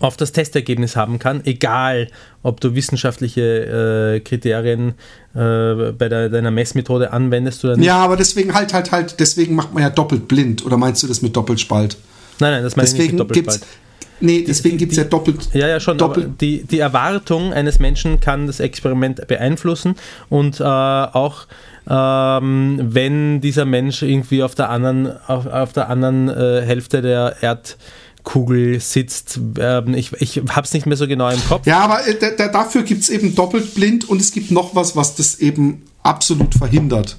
[0.00, 2.08] auf das Testergebnis haben kann, egal
[2.42, 4.94] ob du wissenschaftliche äh, Kriterien
[5.34, 7.86] äh, bei der, deiner Messmethode anwendest oder nicht.
[7.86, 10.64] Ja, aber deswegen halt, halt, halt, deswegen macht man ja doppelt blind.
[10.64, 11.96] Oder meinst du das mit Doppelspalt?
[12.38, 13.54] Nein, nein, das meine ich nicht Deswegen mit gibt's.
[13.54, 13.88] Doppelspalt.
[14.20, 15.48] Nee, deswegen gibt es ja doppelt.
[15.52, 15.96] Ja, ja, schon.
[15.96, 16.40] Doppelt.
[16.40, 19.94] die, die Erwartung eines Menschen kann das Experiment beeinflussen
[20.28, 21.46] und äh, auch
[21.88, 27.36] ähm, wenn dieser Mensch irgendwie auf der anderen, auf, auf der anderen äh, Hälfte der
[27.40, 29.40] Erdkugel sitzt.
[29.58, 31.66] Ähm, ich ich habe es nicht mehr so genau im Kopf.
[31.66, 34.74] Ja, aber äh, da, da, dafür gibt es eben doppelt blind und es gibt noch
[34.74, 37.16] was, was das eben absolut verhindert.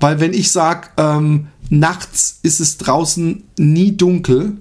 [0.00, 4.56] Weil wenn ich sage, ähm, nachts ist es draußen nie dunkel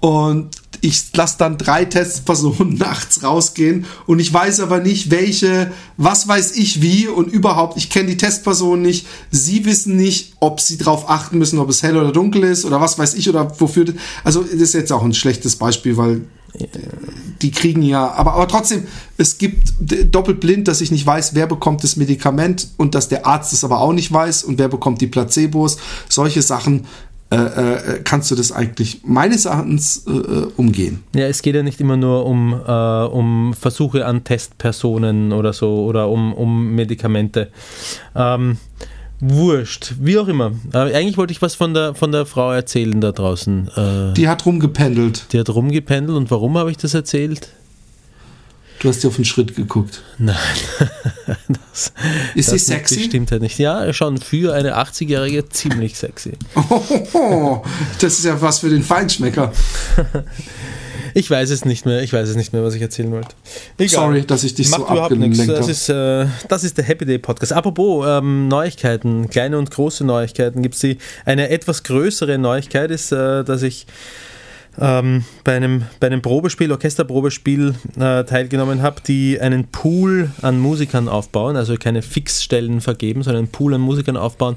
[0.00, 0.50] und
[0.80, 6.52] ich lasse dann drei Testpersonen nachts rausgehen und ich weiß aber nicht, welche, was weiß
[6.56, 11.08] ich wie und überhaupt, ich kenne die Testpersonen nicht, sie wissen nicht, ob sie darauf
[11.10, 13.86] achten müssen, ob es hell oder dunkel ist oder was weiß ich oder wofür.
[14.24, 16.22] Also das ist jetzt auch ein schlechtes Beispiel, weil
[17.42, 18.86] die kriegen ja, aber, aber trotzdem,
[19.18, 19.74] es gibt
[20.10, 23.64] doppelt blind, dass ich nicht weiß, wer bekommt das Medikament und dass der Arzt es
[23.64, 25.76] aber auch nicht weiß und wer bekommt die Placebos.
[26.08, 26.86] Solche Sachen
[27.30, 31.02] äh, äh, kannst du das eigentlich meines Erachtens äh, äh, umgehen.
[31.14, 35.84] Ja, es geht ja nicht immer nur um, äh, um Versuche an Testpersonen oder so
[35.84, 37.50] oder um, um Medikamente.
[38.14, 38.58] Ähm,
[39.20, 40.52] wurscht, wie auch immer.
[40.72, 43.70] Eigentlich wollte ich was von der, von der Frau erzählen da draußen.
[43.76, 45.32] Äh, Die hat rumgependelt.
[45.32, 47.48] die hat rumgependelt und warum habe ich das erzählt?
[48.80, 50.02] Du hast dir auf den Schritt geguckt.
[50.18, 50.36] Nein.
[51.72, 51.92] Ist
[52.34, 53.00] das, sie das sexy?
[53.04, 53.58] Stimmt ja nicht.
[53.58, 56.32] Ja, schon für eine 80-Jährige ziemlich sexy.
[57.12, 57.62] Oh,
[58.00, 59.52] das ist ja was für den Feinschmecker.
[61.14, 62.02] Ich weiß es nicht mehr.
[62.02, 63.30] Ich weiß es nicht mehr, was ich erzählen wollte.
[63.78, 63.88] Egal.
[63.88, 65.70] Sorry, dass ich dich Macht so abgelenkt Das habe.
[65.70, 67.54] ist, äh, das ist der Happy Day Podcast.
[67.54, 73.44] Apropos ähm, Neuigkeiten, kleine und große Neuigkeiten, gibt es eine etwas größere Neuigkeit, ist, äh,
[73.44, 73.86] dass ich
[74.80, 81.08] ähm, bei, einem, bei einem Probespiel, Orchesterprobespiel äh, teilgenommen habe, die einen Pool an Musikern
[81.08, 84.56] aufbauen, also keine Fixstellen vergeben, sondern einen Pool an Musikern aufbauen.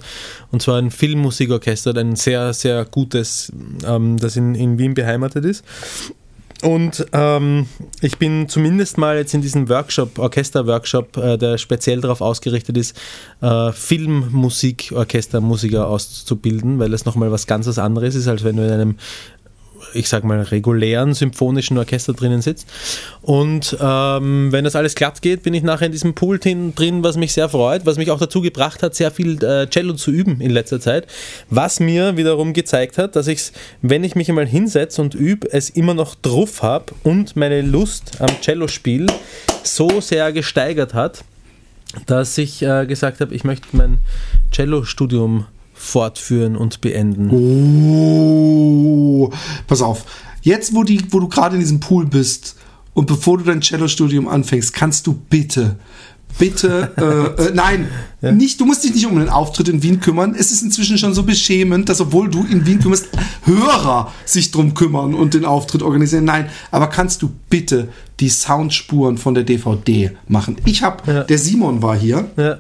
[0.51, 3.51] Und zwar ein Filmmusikorchester, ein sehr, sehr gutes,
[3.85, 5.63] ähm, das in, in Wien beheimatet ist.
[6.61, 7.67] Und ähm,
[8.01, 12.99] ich bin zumindest mal jetzt in diesem Workshop, Orchester-Workshop, äh, der speziell darauf ausgerichtet ist,
[13.41, 18.71] äh, Filmmusik, Orchestermusiker auszubilden, weil das nochmal was ganz anderes ist, als wenn du in
[18.71, 18.95] einem
[19.93, 22.67] ich sag mal, regulären symphonischen Orchester drinnen sitzt.
[23.21, 26.73] Und ähm, wenn das alles glatt geht, bin ich nachher in diesem Pool drin,
[27.03, 30.11] was mich sehr freut, was mich auch dazu gebracht hat, sehr viel äh, Cello zu
[30.11, 31.07] üben in letzter Zeit.
[31.49, 35.51] Was mir wiederum gezeigt hat, dass ich es, wenn ich mich einmal hinsetze und übe,
[35.51, 39.07] es immer noch drauf habe und meine Lust am Cellospiel
[39.63, 41.23] so sehr gesteigert hat,
[42.05, 43.99] dass ich äh, gesagt habe, ich möchte mein
[44.51, 45.45] Cello-Studium
[45.79, 47.29] fortführen und beenden.
[47.31, 49.29] Oh,
[49.65, 50.03] pass auf.
[50.41, 52.55] Jetzt, wo, die, wo du gerade in diesem Pool bist
[52.93, 55.77] und bevor du dein Cello-Studium anfängst, kannst du bitte,
[56.37, 57.87] bitte, äh, äh, nein,
[58.21, 60.35] nicht, du musst dich nicht um den Auftritt in Wien kümmern.
[60.37, 63.07] Es ist inzwischen schon so beschämend, dass obwohl du in Wien kümmerst,
[63.45, 66.25] Hörer sich drum kümmern und den Auftritt organisieren.
[66.25, 67.87] Nein, aber kannst du bitte
[68.19, 70.57] die Soundspuren von der DVD machen?
[70.65, 71.23] Ich habe, Ja.
[71.23, 72.57] der Simon war hier Ja.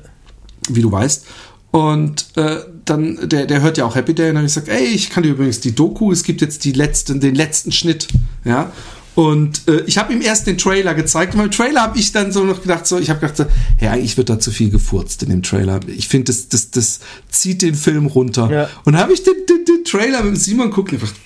[0.69, 1.25] wie du weißt.
[1.71, 2.57] Und äh,
[2.89, 5.09] dann, der, der hört ja auch Happy Day und dann habe ich gesagt, ey, ich
[5.09, 8.07] kann dir übrigens die Doku, es gibt jetzt die letzten, den letzten Schnitt,
[8.45, 8.71] ja.
[9.15, 11.33] Und äh, ich habe ihm erst den Trailer gezeigt.
[11.33, 13.45] Und beim Trailer habe ich dann so noch gedacht, so, ich habe gedacht, so,
[13.81, 15.81] ja, eigentlich wird da zu viel gefurzt in dem Trailer.
[15.87, 18.49] Ich finde, das, das, das zieht den Film runter.
[18.49, 18.69] Ja.
[18.85, 21.19] Und habe ich den, den, den Trailer mit Simon gucken und gedacht,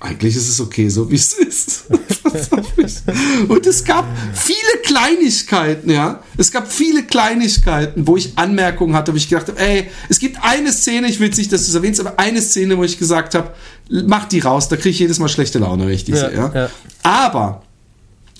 [0.00, 1.84] eigentlich ist es okay, so wie es ist.
[3.48, 6.22] und es gab viele Kleinigkeiten, ja.
[6.36, 10.38] Es gab viele Kleinigkeiten, wo ich Anmerkungen hatte, wo ich gedacht habe, ey, es gibt
[10.42, 13.34] eine Szene, ich will nicht, dass du es erwähnst, aber eine Szene, wo ich gesagt
[13.34, 13.52] habe,
[13.88, 16.34] mach die raus, da kriege ich jedes Mal schlechte Laune, wenn ich die Ja, sehe,
[16.36, 16.52] ja.
[16.54, 16.70] ja.
[17.02, 17.62] Aber,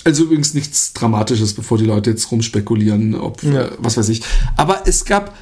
[0.05, 3.63] also übrigens nichts Dramatisches, bevor die Leute jetzt rumspekulieren, ob, Ja.
[3.63, 4.23] äh, was weiß ich.
[4.57, 5.37] Aber es gab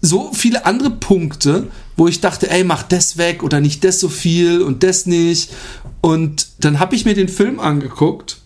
[0.00, 4.08] so viele andere Punkte, wo ich dachte, ey, mach das weg oder nicht das so
[4.08, 5.50] viel und das nicht.
[6.00, 8.38] Und dann habe ich mir den Film angeguckt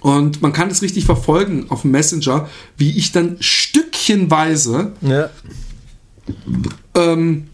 [0.00, 5.30] und man kann es richtig verfolgen auf dem Messenger, wie ich dann stückchenweise Ja.
[6.94, 7.48] ähm,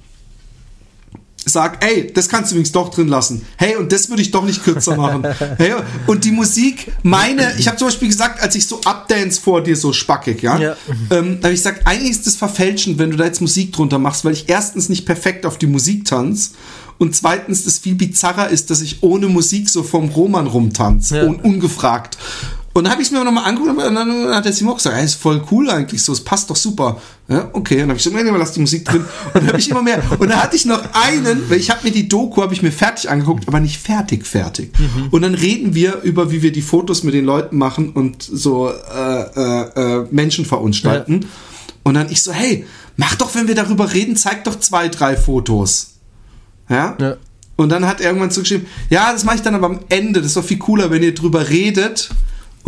[1.50, 3.44] sag, ey, das kannst du übrigens doch drin lassen.
[3.56, 5.24] Hey, und das würde ich doch nicht kürzer machen.
[5.58, 5.74] hey,
[6.06, 9.76] und die Musik, meine, ich habe zum Beispiel gesagt, als ich so Updance vor dir
[9.76, 10.76] so spackig, ja, Ja.
[11.10, 13.98] ähm, da habe ich gesagt, eigentlich ist das verfälschend, wenn du da jetzt Musik drunter
[13.98, 16.52] machst, weil ich erstens nicht perfekt auf die Musik tanz
[16.98, 21.24] und zweitens das viel bizarrer ist, dass ich ohne Musik so vom Roman rumtanze, Ja.
[21.24, 22.18] un ungefragt.
[22.78, 24.96] Und dann habe ich es mir nochmal angeguckt und dann hat der Simon auch gesagt,
[24.96, 27.02] ey, ist voll cool eigentlich so, es passt doch super.
[27.26, 29.00] Ja, okay, und dann habe ich gesagt, nee, lass die Musik drin.
[29.00, 30.00] Und dann habe ich immer mehr.
[30.16, 32.70] Und dann hatte ich noch einen, weil ich habe mir die Doku, habe ich mir
[32.70, 34.70] fertig angeguckt, aber nicht fertig, fertig.
[35.10, 38.70] Und dann reden wir über, wie wir die Fotos mit den Leuten machen und so
[38.70, 41.26] äh, äh, äh, Menschen verunstalten.
[41.82, 42.64] Und dann ich so, hey,
[42.96, 45.94] mach doch, wenn wir darüber reden, zeig doch zwei, drei Fotos.
[46.68, 46.96] Ja?
[47.00, 47.16] Ja.
[47.56, 50.20] Und dann hat er irgendwann zugeschrieben, ja, das mache ich dann aber am Ende.
[50.20, 52.10] Das ist doch viel cooler, wenn ihr drüber redet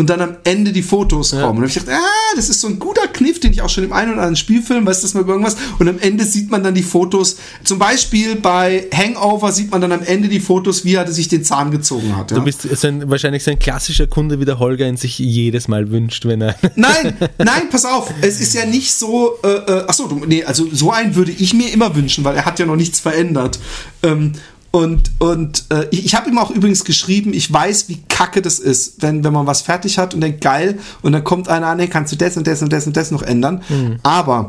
[0.01, 1.45] und dann am Ende die Fotos kommen.
[1.45, 3.85] Und dann ich gedacht, ah, das ist so ein guter Kniff, den ich auch schon
[3.85, 5.59] im einen oder anderen Spielfilm, weißt du, das mal über irgendwas.
[5.79, 7.37] Und am Ende sieht man dann die Fotos.
[7.65, 11.45] Zum Beispiel bei Hangover sieht man dann am Ende die Fotos, wie er sich den
[11.45, 12.31] Zahn gezogen hat.
[12.31, 12.39] Ja?
[12.39, 15.69] Du bist so ein, wahrscheinlich so ein klassischer Kunde, wie der Holger ihn sich jedes
[15.69, 16.57] Mal wünscht, wenn er.
[16.77, 18.11] Nein, nein, pass auf.
[18.23, 19.39] Es ist ja nicht so.
[19.43, 22.59] Äh, äh, achso, nee, also so einen würde ich mir immer wünschen, weil er hat
[22.59, 23.59] ja noch nichts verändert.
[24.03, 24.33] Ähm,
[24.73, 28.59] und und äh, ich, ich habe ihm auch übrigens geschrieben, ich weiß, wie kacke das
[28.61, 31.79] ist, wenn, wenn man was fertig hat und denkt, geil, und dann kommt einer an,
[31.79, 33.63] nee, kannst du das und das und das und das noch ändern.
[34.05, 34.49] Aber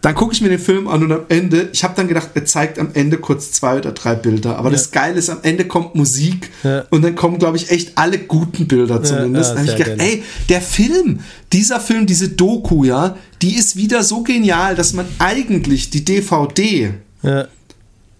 [0.00, 2.44] dann gucke ich mir den Film an und am Ende, ich habe dann gedacht, er
[2.46, 4.56] zeigt am Ende kurz zwei oder drei Bilder.
[4.58, 6.84] Aber das Geile ist, am Ende kommt Musik Ja.
[6.90, 9.52] und dann kommen, glaube ich, echt alle guten Bilder zumindest.
[9.52, 10.08] ja, habe ich gedacht, geil.
[10.08, 11.20] ey, der Film,
[11.52, 16.94] dieser Film, diese Doku, ja, die ist wieder so genial, dass man eigentlich die DVD
[17.22, 17.46] Ja.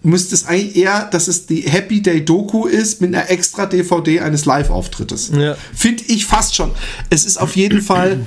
[0.05, 4.21] Müsste es eigentlich eher, dass es die Happy Day Doku ist mit einer extra DVD
[4.21, 5.31] eines Live-Auftrittes.
[5.35, 5.55] Ja.
[5.73, 6.71] Finde ich fast schon.
[7.09, 8.25] Es ist auf jeden Fall,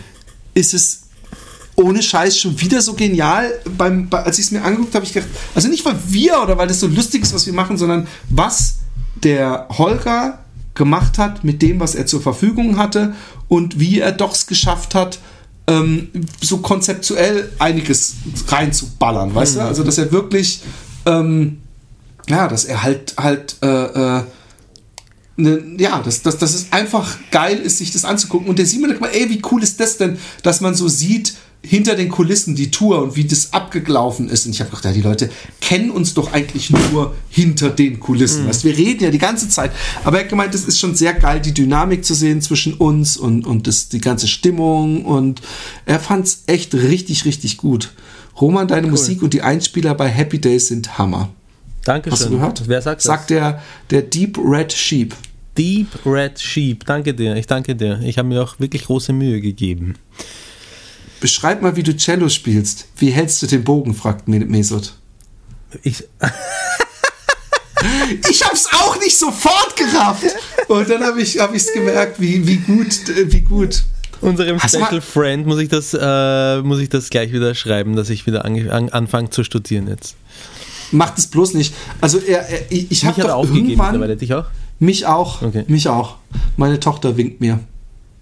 [0.54, 1.02] ist es
[1.76, 3.52] ohne Scheiß schon wieder so genial.
[3.76, 6.58] Beim, bei, als ich es mir angeguckt habe, ich gedacht, also nicht weil wir oder
[6.58, 8.78] weil das so lustig ist, was wir machen, sondern was
[9.22, 10.40] der Holger
[10.74, 13.14] gemacht hat mit dem, was er zur Verfügung hatte
[13.46, 15.18] und wie er doch es geschafft hat,
[15.68, 16.08] ähm,
[16.40, 18.14] so konzeptuell einiges
[18.48, 19.60] reinzuballern, weißt du?
[19.60, 20.62] Also, dass er wirklich
[21.06, 21.58] ähm,
[22.28, 24.22] ja, dass er halt halt äh, äh,
[25.36, 28.48] ne, ja, dass, dass, dass es einfach geil ist, sich das anzugucken.
[28.48, 31.34] Und der Simon sagt mal, ey, wie cool ist das denn, dass man so sieht,
[31.60, 34.46] hinter den Kulissen die Tour und wie das abgelaufen ist.
[34.46, 35.28] Und ich habe gedacht, ja, die Leute
[35.60, 38.46] kennen uns doch eigentlich nur hinter den Kulissen.
[38.46, 39.72] Weißt, wir reden ja die ganze Zeit.
[40.04, 43.16] Aber er hat gemeint, es ist schon sehr geil, die Dynamik zu sehen zwischen uns
[43.16, 45.04] und, und das, die ganze Stimmung.
[45.04, 45.42] Und
[45.84, 47.92] er fand es echt richtig, richtig gut.
[48.40, 51.30] Roman, deine Musik und die Einspieler bei Happy Days sind Hammer.
[51.88, 52.12] Dankeschön.
[52.18, 52.62] Hast du gehört?
[52.68, 53.04] Wer sagt das?
[53.04, 55.14] Sagt der, der Deep Red Sheep.
[55.56, 56.84] Deep Red Sheep.
[56.84, 57.34] Danke dir.
[57.36, 58.00] Ich danke dir.
[58.04, 59.94] Ich habe mir auch wirklich große Mühe gegeben.
[61.20, 62.86] Beschreib mal, wie du Cello spielst.
[62.96, 63.94] Wie hältst du den Bogen?
[63.94, 64.94] fragt Me- Mesut.
[65.82, 66.04] Ich,
[68.30, 70.24] Ich hab's auch nicht sofort gerafft.
[70.68, 73.00] Und dann habe ich es gemerkt, wie, wie gut,
[73.32, 73.84] wie gut.
[74.20, 78.10] unserem Hast Special Friend muss ich das, äh, muss ich das gleich wieder schreiben, dass
[78.10, 80.16] ich wieder ange an, anfange zu studieren jetzt.
[80.92, 81.74] Macht es bloß nicht.
[82.00, 84.18] Also er, er, ich habe doch aufgegeben irgendwann.
[84.18, 84.46] Dich auch?
[84.78, 85.64] mich auch, Okay.
[85.68, 86.16] mich auch.
[86.56, 87.60] Meine Tochter winkt mir.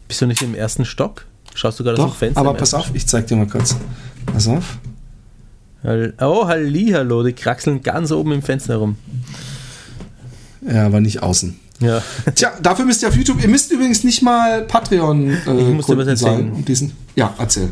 [0.09, 1.27] Bist du nicht im ersten Stock?
[1.55, 2.41] Schaust du gerade aus Doch, dem Fenster?
[2.41, 3.77] aber pass auf, ich zeig dir mal kurz.
[4.27, 4.79] Pass auf.
[6.21, 8.97] Oh, Hallihallo, die kraxeln ganz oben im Fenster herum.
[10.69, 11.59] Ja, aber nicht außen.
[11.81, 12.03] Ja.
[12.35, 13.41] Tja, dafür müsst ihr auf YouTube.
[13.43, 16.37] Ihr müsst übrigens nicht mal Patreon äh, Ich muss dir was erzählen.
[16.39, 16.93] sein, um diesen.
[17.15, 17.71] Ja, erzähl.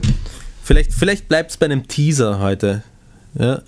[0.63, 2.83] Vielleicht, vielleicht bleibt es bei einem Teaser heute.
[3.39, 3.63] Ja.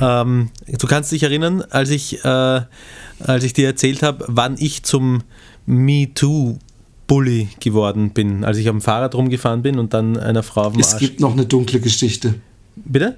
[0.00, 4.82] Ähm, du kannst dich erinnern, als ich, äh, als ich dir erzählt habe, wann ich
[4.84, 5.22] zum
[5.66, 10.72] MeToo-Bully geworden bin, als ich auf dem Fahrrad rumgefahren bin und dann einer Frau auf
[10.74, 11.00] dem Es Arsch.
[11.00, 12.34] gibt noch eine dunkle Geschichte.
[12.76, 13.16] Bitte?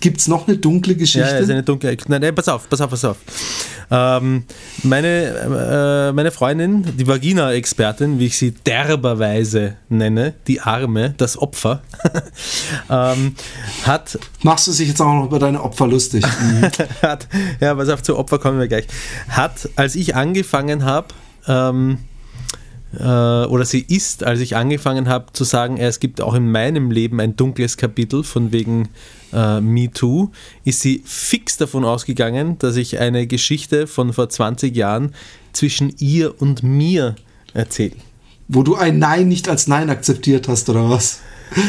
[0.00, 1.28] Gibt's noch eine dunkle Geschichte?
[1.28, 1.96] Ja, ist eine dunkle.
[2.08, 3.16] Nein, nein, pass auf, pass auf, pass auf.
[3.90, 4.44] Ähm,
[4.82, 11.82] meine, äh, meine Freundin, die Vagina-Expertin, wie ich sie derberweise nenne, die Arme, das Opfer,
[12.90, 13.34] ähm,
[13.84, 16.24] hat Machst du sich jetzt auch noch über deine Opfer lustig?
[17.02, 17.28] Hat,
[17.60, 18.86] ja, pass auf, zu Opfer kommen wir gleich,
[19.28, 21.08] hat, als ich angefangen habe,
[21.46, 21.98] ähm,
[22.98, 26.90] äh, oder sie ist, als ich angefangen habe zu sagen, es gibt auch in meinem
[26.90, 28.88] Leben ein dunkles Kapitel von wegen
[29.36, 30.30] äh, MeToo,
[30.64, 35.14] ist sie fix davon ausgegangen, dass ich eine Geschichte von vor 20 Jahren
[35.52, 37.14] zwischen ihr und mir
[37.54, 37.94] erzähle.
[38.48, 41.20] Wo du ein Nein nicht als Nein akzeptiert hast, oder was?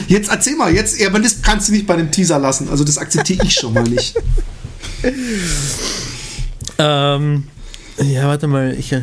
[0.08, 2.70] Jetzt erzähl mal, jetzt, ja, aber das kannst du nicht bei dem Teaser lassen.
[2.70, 4.16] Also das akzeptiere ich schon mal nicht.
[6.80, 7.46] Ähm,
[7.98, 8.92] ja, warte mal, ich.
[8.92, 9.02] Äh,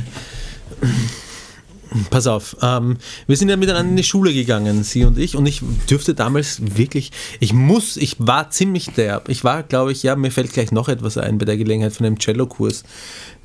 [2.11, 5.47] pass auf, ähm, wir sind ja miteinander in die Schule gegangen, sie und ich, und
[5.47, 9.28] ich dürfte damals wirklich, ich muss, ich war ziemlich derb.
[9.28, 12.05] Ich war, glaube ich, ja, mir fällt gleich noch etwas ein bei der Gelegenheit von
[12.05, 12.84] dem Cello-Kurs,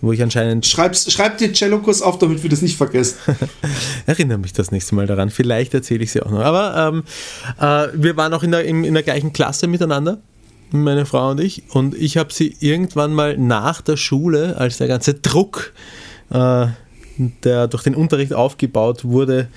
[0.01, 3.17] wo ich anscheinend Schreib's, schreib dir Cellokurs auf, damit wir das nicht vergessen.
[4.05, 5.29] Erinnere mich das nächste Mal daran.
[5.29, 6.41] Vielleicht erzähle ich sie auch noch.
[6.41, 7.03] Aber ähm,
[7.59, 10.19] äh, wir waren auch in der, in, in der gleichen Klasse miteinander,
[10.71, 11.63] meine Frau und ich.
[11.69, 15.73] Und ich habe sie irgendwann mal nach der Schule, als der ganze Druck,
[16.31, 16.67] äh,
[17.43, 19.47] der durch den Unterricht aufgebaut wurde,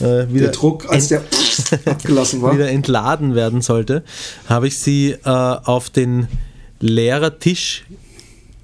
[0.00, 1.22] äh, wieder, Der Druck, als der
[1.84, 2.54] abgelassen war.
[2.54, 4.04] wieder entladen werden sollte,
[4.48, 6.28] habe ich sie äh, auf den
[6.80, 7.84] Lehrertisch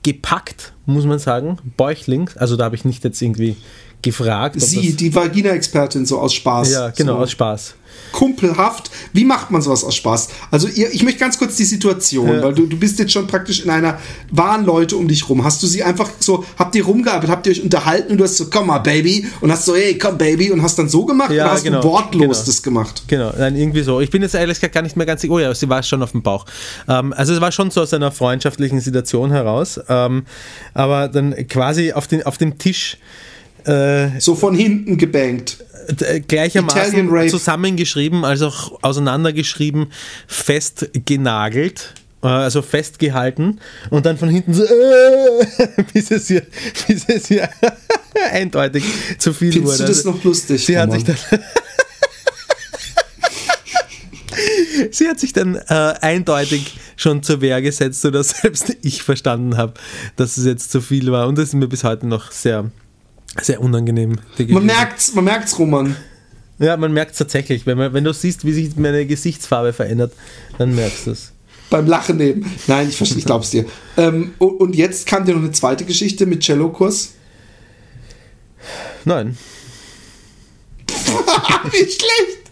[0.03, 2.37] gepackt, muss man sagen, bäuchlings.
[2.37, 3.57] Also da habe ich nicht jetzt irgendwie
[4.03, 4.61] gefragt.
[4.61, 6.71] Sie, die Vagina-Expertin, so aus Spaß.
[6.71, 7.23] ja, genau, so.
[7.23, 7.75] aus Spaß.
[8.13, 8.91] Kumpelhaft.
[9.13, 10.29] Wie macht man sowas aus Spaß?
[10.51, 12.43] Also ihr, ich möchte ganz kurz die Situation, Ja.
[12.43, 13.99] weil du, du bist jetzt schon praktisch in einer,
[14.31, 15.43] waren Leute um dich rum.
[15.45, 18.37] Hast du sie einfach so, habt ihr rumgearbeitet, habt ihr euch unterhalten und du hast
[18.37, 21.31] so, komm mal, Baby, und hast so, hey, komm, Baby, und hast dann so gemacht
[21.33, 22.47] Ja, oder hast genau, du wortlos genau.
[22.47, 23.03] das gemacht?
[23.09, 24.01] Genau, nein, irgendwie so.
[24.01, 25.33] Ich bin jetzt ehrlich gesagt gar nicht mehr ganz sicher.
[25.35, 26.45] Oh ja, sie war schon auf dem Bauch.
[26.89, 29.81] Ähm, also es war schon so aus einer freundschaftlichen Situation heraus.
[29.89, 30.25] Ähm,
[30.73, 32.99] aber dann quasi auf, den, auf dem Tisch
[33.65, 35.65] äh, So von hinten gebankt.
[36.01, 39.87] äh, gleichermaßen zusammengeschrieben, als auch auseinandergeschrieben,
[40.27, 41.95] festgenagelt.
[42.23, 43.61] äh, Also festgehalten
[43.91, 45.47] und dann von hinten so, äh,
[45.93, 46.43] bis es ihr,
[46.89, 47.49] bis es ihr
[48.33, 48.85] eindeutig
[49.19, 49.85] zu viel Findest wurde.
[49.85, 50.65] du das noch lustig?
[50.65, 51.05] Sie hat Roman?
[51.05, 51.41] sich dann.
[54.91, 59.75] Sie hat sich dann äh, eindeutig schon zur Wehr gesetzt, sodass selbst ich verstanden habe,
[60.17, 61.27] dass es jetzt zu viel war.
[61.29, 62.71] Und das ist mir bis heute noch sehr,
[63.41, 64.19] sehr unangenehm.
[64.49, 65.97] man merkt's, man merkt's, Roman.
[66.59, 67.67] Ja, man merkt es tatsächlich.
[67.67, 70.13] Wenn, man, wenn du siehst, wie sich meine Gesichtsfarbe verändert,
[70.59, 71.33] dann merkst du es.
[71.71, 72.51] Beim Lachen eben.
[72.67, 73.65] Nein, ich verstehe, ich glaub's dir.
[73.97, 77.15] Ähm, und, und jetzt kam dir noch eine zweite Geschichte mit Cellokurs.
[79.05, 79.37] Nein.
[81.71, 82.44] Wie schlecht.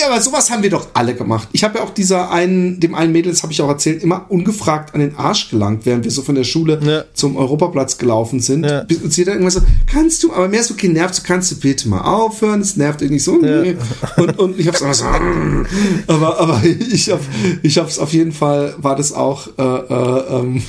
[0.00, 1.48] Ja, aber sowas haben wir doch alle gemacht.
[1.52, 4.26] Ich habe ja auch dieser einen, dem einen Mädel, das habe ich auch erzählt, immer
[4.28, 7.04] ungefragt an den Arsch gelangt, während wir so von der Schule Ja.
[7.14, 8.64] zum Europaplatz gelaufen sind.
[8.64, 8.82] Ja.
[8.84, 11.56] Bis- Und sie dann irgendwann so, kannst du, aber mehr so genervt, so kannst du
[11.56, 13.36] bitte mal aufhören, es nervt irgendwie so.
[13.36, 13.76] nee.
[14.16, 15.04] Und, und ich hab's einfach so,
[16.12, 17.20] aber, aber ich hab,
[17.62, 20.62] ich hab's auf jeden Fall, war das auch, äh, äh, ähm,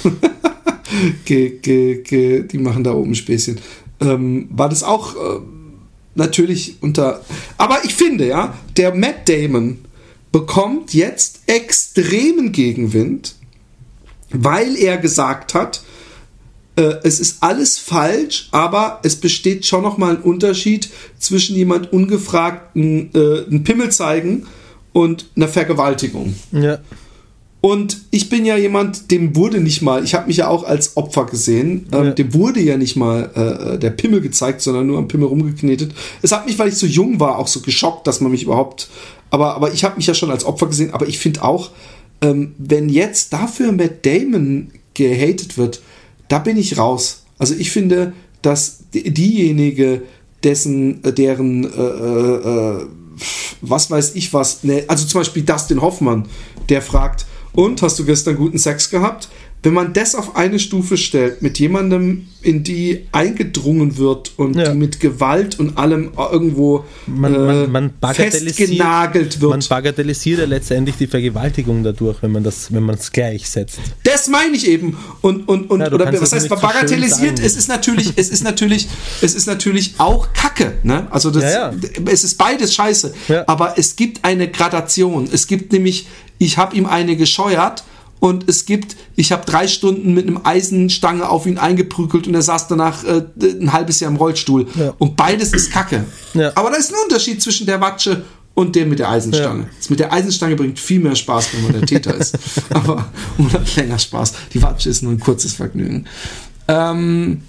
[1.25, 3.59] ge, ge, ge, die machen da oben Späßchen.
[4.01, 5.39] Ähm, war das auch äh,
[6.15, 7.21] natürlich unter.
[7.57, 9.79] Aber ich finde, ja, der Matt Damon
[10.31, 13.35] bekommt jetzt extremen Gegenwind,
[14.31, 15.83] weil er gesagt hat,
[16.75, 21.93] äh, es ist alles falsch, aber es besteht schon noch mal ein Unterschied zwischen jemand
[21.93, 24.47] ungefragt äh, einen Pimmel zeigen
[24.91, 26.35] und einer Vergewaltigung.
[26.51, 26.79] Ja.
[27.65, 30.97] Und ich bin ja jemand, dem wurde nicht mal, ich habe mich ja auch als
[30.97, 32.11] Opfer gesehen, ähm, Ja.
[32.11, 35.91] dem wurde ja nicht mal äh, der Pimmel gezeigt, sondern nur am Pimmel rumgeknetet.
[36.21, 38.87] Es hat mich, weil ich so jung war, auch so geschockt, dass man mich überhaupt,
[39.31, 41.71] aber, aber ich habe mich ja schon als Opfer gesehen, aber ich finde auch,
[42.21, 45.81] ähm, wenn jetzt dafür Matt Damon gehatet wird,
[46.27, 47.23] da bin ich raus.
[47.39, 48.13] Also ich finde,
[48.43, 50.03] dass die- diejenige,
[50.43, 52.85] dessen, äh, deren, äh, äh, äh,
[53.61, 56.27] was weiß ich was, ne, also zum Beispiel Dustin Hoffmann,
[56.69, 57.25] der fragt,
[57.55, 59.29] und hast du gestern guten Sex gehabt?
[59.65, 64.69] Wenn man das auf eine Stufe stellt, mit jemandem, in die eingedrungen wird und Ja.
[64.69, 69.49] die mit Gewalt und allem irgendwo Man, äh, man, man bagatellisiert, festgenagelt wird.
[69.49, 73.79] man bagatellisiert ja letztendlich die Vergewaltigung dadurch, wenn man das, wenn man es gleichsetzt.
[74.03, 74.95] Das meine ich eben.
[75.21, 77.39] Und, und, und Ja, oder was heißt so bagatellisiert?
[77.39, 78.87] Es ist natürlich, es ist natürlich,
[79.23, 80.73] es ist natürlich auch Kacke.
[80.83, 81.07] Ne?
[81.09, 81.73] Also das, Ja,
[82.05, 83.15] es ist beides scheiße.
[83.47, 85.27] Aber es gibt eine Gradation.
[85.33, 86.05] Es gibt nämlich,
[86.37, 87.83] ich habe ihm eine gescheuert.
[88.19, 92.41] Und es gibt, ich habe drei Stunden mit einem Eisenstange auf ihn eingeprügelt und er
[92.41, 94.67] saß danach äh, ein halbes Jahr im Rollstuhl.
[94.75, 94.93] Ja.
[94.97, 96.05] Und beides ist Kacke.
[96.33, 96.51] Ja.
[96.55, 98.23] Aber da ist ein Unterschied zwischen der Watsche
[98.55, 99.63] und dem mit der Eisenstange.
[99.63, 99.69] Ja.
[99.77, 102.37] Das mit der Eisenstange bringt viel mehr Spaß, wenn man der Täter ist.
[102.69, 104.33] Aber man hat länger Spaß.
[104.53, 106.05] Die Watsche ist nur ein kurzes Vergnügen.
[106.67, 107.41] Ähm,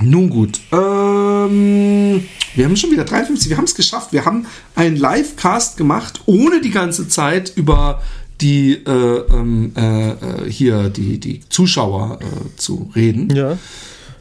[0.00, 0.60] nun gut.
[0.72, 2.24] Ähm,
[2.54, 3.48] wir haben schon wieder 53.
[3.48, 4.12] Wir haben es geschafft.
[4.12, 8.02] Wir haben einen Live-Cast gemacht, ohne die ganze Zeit über
[8.40, 13.34] die äh, ähm, äh, hier die, die Zuschauer äh, zu reden.
[13.34, 13.58] Ja.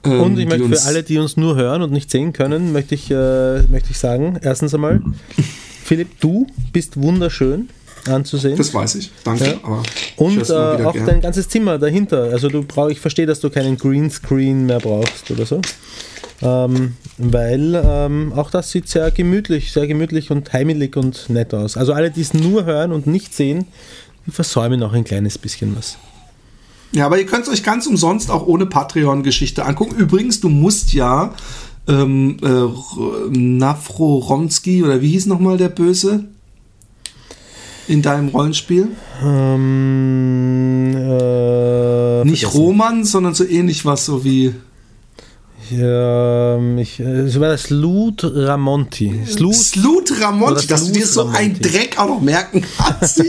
[0.03, 2.95] Ähm, Und ich möchte für alle, die uns nur hören und nicht sehen können, möchte
[2.95, 5.01] ich, äh, möchte ich sagen, erstens einmal,
[5.83, 7.69] Philipp, du bist wunderschön
[8.07, 8.57] anzusehen.
[8.57, 9.11] Das weiß ich.
[9.23, 9.59] Danke.
[9.63, 9.83] Ja.
[10.17, 11.05] Und äh, auch gern.
[11.05, 12.29] dein ganzes Zimmer dahinter.
[12.31, 15.61] Also du brauch, ich verstehe, dass du keinen Greenscreen mehr brauchst oder so.
[16.41, 21.77] Ähm, weil ähm, auch das sieht sehr gemütlich, sehr gemütlich und heimelig und nett aus.
[21.77, 23.67] Also alle, die es nur hören und nicht sehen,
[24.27, 25.97] die versäumen auch ein kleines bisschen was.
[26.91, 29.95] Ja, aber ihr könnt es euch ganz umsonst auch ohne Patreon-Geschichte angucken.
[29.95, 31.33] Übrigens, du musst ja
[31.87, 36.25] ähm, äh, Nafroronski oder wie hieß nochmal der Böse
[37.87, 38.89] in deinem Rollenspiel?
[39.23, 42.61] Ähm, äh, Nicht vergessen.
[42.61, 44.53] Roman, sondern so ähnlich was, so wie
[45.71, 49.25] ähm, ich, äh, es war das Lut Ramonti.
[49.25, 51.69] Slut, Slut Ramonti, dass du dir Slut so einen Ramonti.
[51.69, 53.23] Dreck auch noch merken kannst.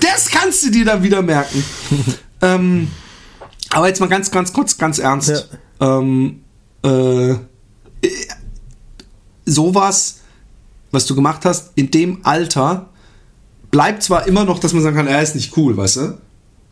[0.00, 1.62] Das kannst du dir dann wieder merken.
[2.42, 2.88] ähm,
[3.70, 5.48] aber jetzt mal ganz, ganz kurz, ganz ernst.
[5.80, 6.40] Ähm,
[6.82, 7.34] äh,
[9.44, 10.20] sowas,
[10.90, 12.88] was du gemacht hast, in dem Alter,
[13.70, 16.18] bleibt zwar immer noch, dass man sagen kann, er ist nicht cool, weißt du?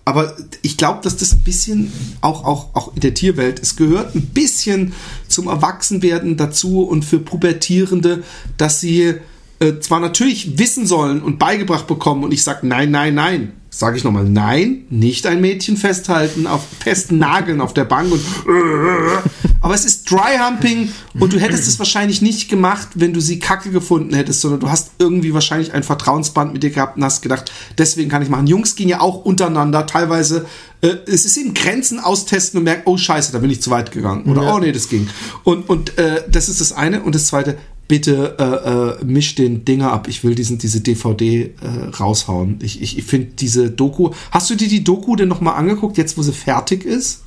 [0.06, 4.14] Aber ich glaube, dass das ein bisschen, auch, auch, auch in der Tierwelt, es gehört
[4.14, 4.92] ein bisschen
[5.26, 8.22] zum Erwachsenwerden dazu und für Pubertierende,
[8.56, 9.16] dass sie
[9.58, 13.52] äh, zwar natürlich wissen sollen und beigebracht bekommen und ich sage nein, nein, nein.
[13.68, 18.22] Sage ich nochmal, nein, nicht ein Mädchen festhalten, auf festen Nageln auf der Bank und
[19.60, 23.38] aber es ist Dry Humping und du hättest es wahrscheinlich nicht gemacht, wenn du sie
[23.38, 27.20] kacke gefunden hättest, sondern du hast irgendwie wahrscheinlich ein Vertrauensband mit dir gehabt und hast
[27.20, 28.46] gedacht, deswegen kann ich machen.
[28.46, 30.46] Jungs gehen ja auch untereinander teilweise,
[30.80, 33.90] äh, es ist eben Grenzen austesten und merken, oh scheiße, da bin ich zu weit
[33.92, 34.24] gegangen.
[34.24, 34.54] Oder Ja.
[34.54, 35.08] oh nee, das ging.
[35.44, 37.02] Und, und äh, das ist das eine.
[37.02, 37.58] Und das zweite,
[37.88, 40.08] bitte äh, äh, misch den Dinger ab.
[40.08, 41.50] Ich will diesen, diese DVD äh,
[41.98, 42.58] raushauen.
[42.62, 44.10] Ich, ich, ich finde diese Doku.
[44.30, 47.22] Hast du dir die Doku denn nochmal angeguckt, jetzt wo sie fertig ist?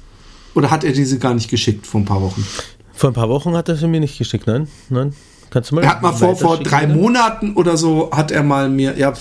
[0.56, 2.46] Oder hat er diese gar nicht geschickt vor ein paar Wochen?
[2.94, 4.68] vor ein paar Wochen hat er sie mir nicht geschickt, nein?
[4.90, 5.14] Nein.
[5.52, 7.00] Kannst du mal Er hat mal vor, vor drei bitte?
[7.00, 9.14] Monaten oder so, hat er mal mir, ja,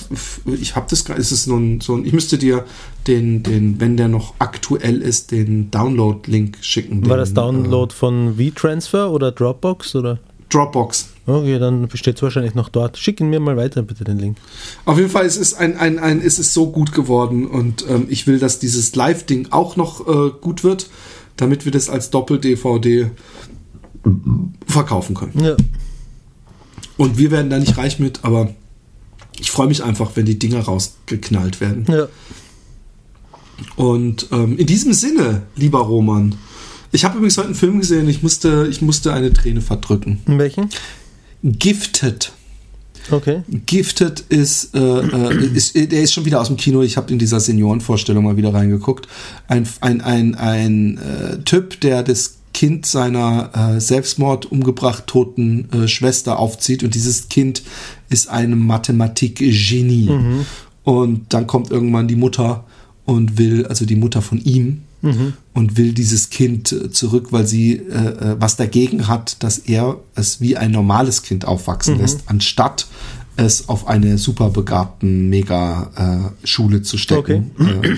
[0.61, 2.65] ich habe das, gar- ist es nun so ein, ich müsste dir
[3.07, 7.03] den, den, wenn der noch aktuell ist, den Download-Link schicken.
[7.09, 10.19] War den, das Download von V-Transfer oder Dropbox oder?
[10.51, 11.09] Dropbox.
[11.27, 12.97] Okay, dann steht es wahrscheinlich noch dort.
[12.97, 14.39] Schick ihn mir mal weiter, bitte, den Link.
[14.87, 18.07] Auf jeden Fall es ist ein, ein, ein, es ist so gut geworden und ähm,
[18.09, 20.89] ich will, dass dieses Live-Ding auch noch äh, gut wird,
[21.37, 23.11] damit wir das als Doppel-DVD
[24.67, 25.45] verkaufen können.
[25.45, 25.57] Ja.
[26.97, 28.55] Und wir werden da nicht reich mit, aber
[29.39, 31.85] ich freue mich einfach, wenn die Dinger rausgeknallt werden.
[31.89, 32.09] Ja.
[33.77, 36.37] Und ähm, in diesem Sinne, lieber Roman,
[36.93, 40.21] ich habe übrigens heute einen Film gesehen, ich musste, ich musste eine Träne verdrücken.
[40.27, 40.69] In welchen?
[41.43, 42.33] Gifted.
[43.11, 43.43] Okay.
[43.67, 46.83] Gifted ist, äh, äh, ist, der ist schon wieder aus dem Kino.
[46.83, 49.09] Ich habe in dieser Seniorenvorstellung mal wieder reingeguckt.
[49.47, 55.89] Ein, ein, ein, ein äh, Typ, der das Kind seiner äh, Selbstmord umgebracht toten äh,
[55.89, 57.63] Schwester aufzieht und dieses Kind
[58.09, 60.09] ist ein Mathematik-Genie.
[60.83, 62.65] Und dann kommt irgendwann die Mutter
[63.05, 64.83] und will, also die Mutter von ihm,
[65.55, 69.99] und will dieses Kind äh, zurück, weil sie äh, äh, was dagegen hat, dass er
[70.15, 72.87] es wie ein normales Kind aufwachsen lässt, anstatt
[73.37, 77.53] es auf eine superbegabten Mega-Schule zu stecken.
[77.61, 77.97] Äh,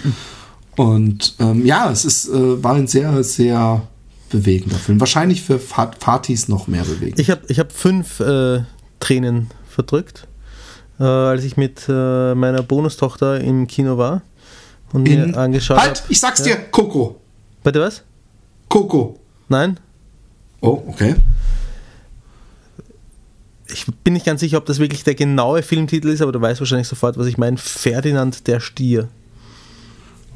[0.81, 3.83] und ähm, ja, es ist, äh, war ein sehr, sehr
[4.29, 5.01] bewegender Film.
[5.01, 7.19] Wahrscheinlich für Fat Fatis noch mehr bewegend.
[7.19, 8.61] Ich habe ich hab fünf äh,
[9.01, 10.29] Tränen verdrückt,
[10.99, 14.23] äh, als ich mit äh, meiner Bonustochter im Kino war
[14.93, 16.13] und In, mir angeschaut halt, habe.
[16.13, 17.21] ich sag's dir, Coco.
[17.63, 18.03] Bitte was?
[18.69, 19.19] Coco.
[19.49, 19.79] Nein?
[20.61, 21.17] Oh, okay.
[23.73, 26.61] Ich bin nicht ganz sicher, ob das wirklich der genaue Filmtitel ist, aber du weißt
[26.61, 27.57] wahrscheinlich sofort, was ich meine.
[27.57, 29.09] Ferdinand der Stier.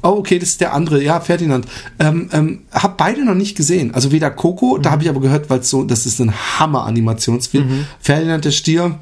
[0.01, 1.01] Oh, okay, das ist der andere.
[1.03, 1.65] Ja, Ferdinand.
[1.99, 3.93] Ähm, ähm, hab beide noch nicht gesehen.
[3.93, 4.83] Also weder Coco, Mhm.
[4.83, 7.67] da habe ich aber gehört, weil so, das ist ein Hammer-Animationsfilm.
[7.67, 7.87] Mhm.
[7.99, 8.99] Ferdinand der Stier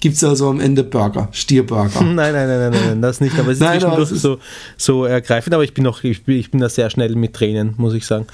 [0.00, 2.00] gibt's also am Ende Burger, Stierburger.
[2.02, 3.38] Nein, nein, nein, nein, nein, das nicht.
[3.38, 4.38] Aber es ist Nein, zwischendurch es ist- so,
[4.76, 5.54] so ergreifend.
[5.54, 8.04] Aber ich bin noch, ich bin, ich bin da sehr schnell mit Tränen, muss ich
[8.06, 8.26] sagen.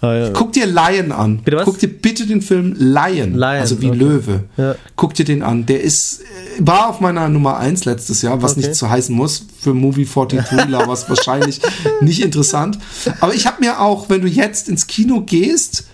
[0.00, 1.38] Äh, Guck dir Lion an.
[1.42, 1.64] Bitte was?
[1.64, 3.98] Guck dir bitte den Film Lion, Lion, also wie okay.
[3.98, 4.44] Löwe.
[4.56, 4.74] Ja.
[4.96, 5.66] Guck dir den an.
[5.66, 6.24] Der ist, äh,
[6.60, 8.60] war auf meiner Nummer 1 letztes Jahr, was Okay.
[8.60, 9.44] nicht zu heißen muss.
[9.60, 11.60] Für Movie 42 war es wahrscheinlich
[12.00, 12.78] nicht interessant.
[13.20, 15.87] Aber ich habe mir auch, wenn du jetzt ins Kino gehst,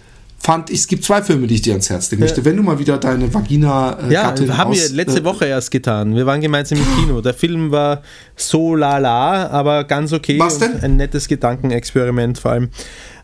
[0.44, 2.44] fand ich, es gibt zwei Filme, die ich dir ans Herz legen möchte.
[2.44, 5.46] Wenn du mal wieder deine Vagina äh, Ja, Gattin haben aus- wir letzte äh, Woche
[5.46, 6.14] erst getan.
[6.14, 7.20] Wir waren gemeinsam im Kino.
[7.22, 8.02] Der Film war
[8.36, 10.38] so lala, aber ganz okay.
[10.38, 10.80] Was denn?
[10.82, 12.68] Ein nettes Gedankenexperiment vor allem.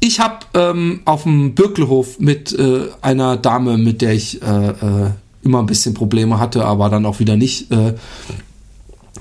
[0.00, 5.10] Ich habe ähm, auf dem Birkelhof mit äh, einer Dame, mit der ich äh, äh,
[5.42, 7.94] immer ein bisschen Probleme hatte, aber dann auch wieder nicht, äh,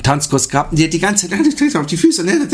[0.04, 2.48] Tanzkurs gehabt und die hat die ganze Zeit auf die Füße ne,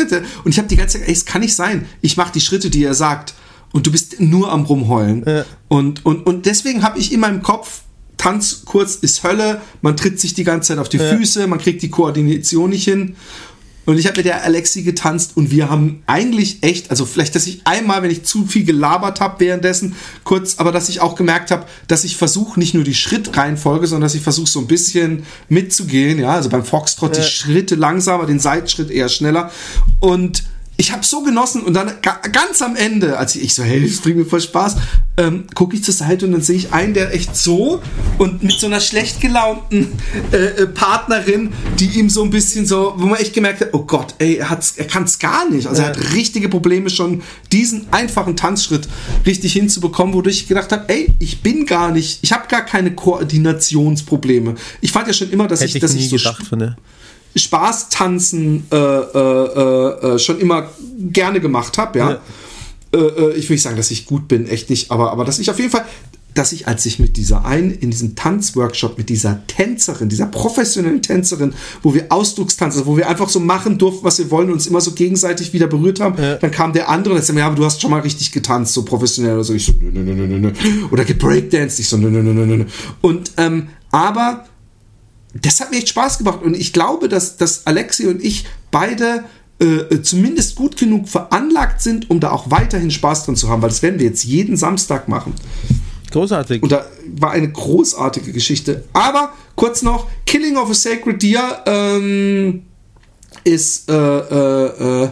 [0.43, 1.85] und ich habe die ganze Zeit, ey, es kann nicht sein.
[2.01, 3.33] Ich mache die Schritte, die er sagt
[3.71, 5.23] und du bist nur am rumheulen.
[5.25, 5.45] Ja.
[5.67, 7.81] Und, und, und deswegen habe ich in meinem Kopf,
[8.17, 11.89] Tanzkurs ist Hölle, man tritt sich die ganze Zeit auf die Füße, man kriegt die
[11.89, 13.15] Koordination nicht hin.
[13.85, 17.47] Und ich habe mit der Alexi getanzt und wir haben eigentlich echt, also vielleicht, dass
[17.47, 21.49] ich einmal, wenn ich zu viel gelabert habe währenddessen, kurz, aber dass ich auch gemerkt
[21.49, 25.23] habe, dass ich versuche, nicht nur die Schrittreihenfolge, sondern dass ich versuche, so ein bisschen
[25.49, 26.19] mitzugehen.
[26.19, 29.51] Ja, also beim Foxtrot die Schritte langsamer, den Seitschritt eher schneller.
[29.99, 30.43] Und
[30.81, 33.87] ich habe so genossen und dann ga, ganz am Ende, als ich, ich so, hey,
[33.87, 34.77] das bringt mir voll Spaß,
[35.17, 37.83] ähm, gucke ich zur Seite und dann sehe ich einen, der echt so
[38.17, 39.89] und mit so einer schlecht gelaunten
[40.31, 43.83] äh, äh, Partnerin, die ihm so ein bisschen so, wo man echt gemerkt hat, oh
[43.83, 45.67] Gott, ey, er, er kann es gar nicht.
[45.67, 47.21] Also er hat richtige Probleme schon,
[47.51, 48.87] diesen einfachen Tanzschritt
[49.23, 52.95] richtig hinzubekommen, wodurch ich gedacht habe, ey, ich bin gar nicht, ich habe gar keine
[52.95, 54.55] Koordinationsprobleme.
[54.81, 56.49] Ich fand ja schon immer, dass Hätte ich, ich dass nie ich so gedacht
[57.33, 57.41] von der.
[57.41, 60.69] Spaß tanzen äh, äh, äh, schon immer
[60.99, 62.21] gerne gemacht habe, ja.
[62.93, 65.39] Äh, äh, ich will nicht sagen, dass ich gut bin, echt nicht, aber, aber dass
[65.39, 65.85] ich auf jeden Fall,
[66.33, 71.01] dass ich, als ich mit dieser einen, in diesem Tanzworkshop mit dieser Tänzerin, dieser professionellen
[71.01, 71.53] Tänzerin,
[71.83, 74.67] wo wir Ausdruckstanz, also wo wir einfach so machen durften, was wir wollen und uns
[74.67, 77.55] immer so gegenseitig wieder berührt haben, dann kam der andere und sagte mir, ja, aber
[77.55, 79.53] du hast schon mal richtig getanzt, so professionell oder so.
[79.53, 80.51] Ich so, nö, nö, nö, nö, nö.
[80.91, 81.79] Oder gebreakdanced.
[81.79, 82.65] Ich so, nö, nö, nö, nö, nö.
[83.01, 84.45] Und, ähm, aber
[85.33, 89.23] das hat mir echt Spaß gemacht und ich glaube, dass, dass Alexi und ich beide
[89.59, 93.69] äh, zumindest gut genug veranlagt sind, um da auch weiterhin Spaß dran zu haben, weil
[93.69, 95.33] das werden wir jetzt jeden Samstag machen.
[96.11, 96.61] Großartig.
[96.61, 98.83] Und da war eine großartige Geschichte.
[98.91, 102.63] Aber kurz noch, Killing of a Sacred Deer ähm,
[103.43, 105.09] ist äh, äh, äh,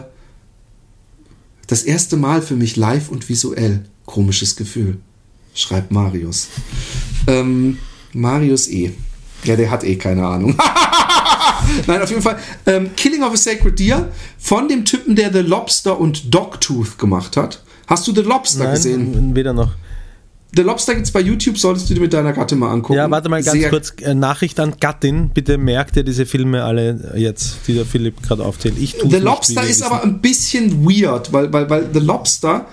[1.66, 3.84] das erste Mal für mich live und visuell.
[4.04, 4.98] Komisches Gefühl,
[5.54, 6.48] schreibt Marius.
[7.26, 7.78] Ähm,
[8.12, 8.92] Marius E.
[9.44, 10.56] Ja, der hat eh keine Ahnung.
[11.86, 12.38] Nein, auf jeden Fall.
[12.66, 17.36] Ähm, Killing of a Sacred Deer von dem Typen, der The Lobster und Dogtooth gemacht
[17.36, 17.62] hat.
[17.86, 19.34] Hast du The Lobster Nein, gesehen?
[19.34, 19.70] weder noch.
[20.56, 22.94] The Lobster gibt's bei YouTube, solltest du dir mit deiner Gattin mal angucken.
[22.98, 23.92] Ja, warte mal ganz Sehr- kurz.
[24.00, 25.30] Äh, Nachricht an Gattin.
[25.32, 28.74] Bitte merkt ihr diese Filme alle jetzt, die der Philipp gerade aufzählt.
[28.78, 29.82] Ich The Lobster ist wissen.
[29.84, 32.66] aber ein bisschen weird, weil, weil, weil The Lobster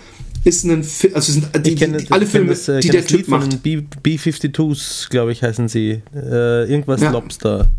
[0.48, 3.28] ist ein Film, also sind die, kenne die, alle Filme, das, äh, die der Typ
[3.28, 3.52] macht.
[3.54, 6.02] von B- B-52s, glaube ich, heißen sie.
[6.16, 7.12] Äh, irgendwas Ja.
[7.12, 7.70] Lobster.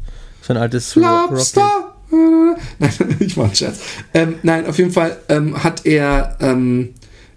[0.42, 0.94] So ein altes.
[0.94, 1.94] Lobster!
[2.78, 2.90] Nein,
[3.20, 3.80] ich war ein Scherz.
[4.14, 6.90] Ähm, nein, auf jeden Fall ähm, hat er ähm,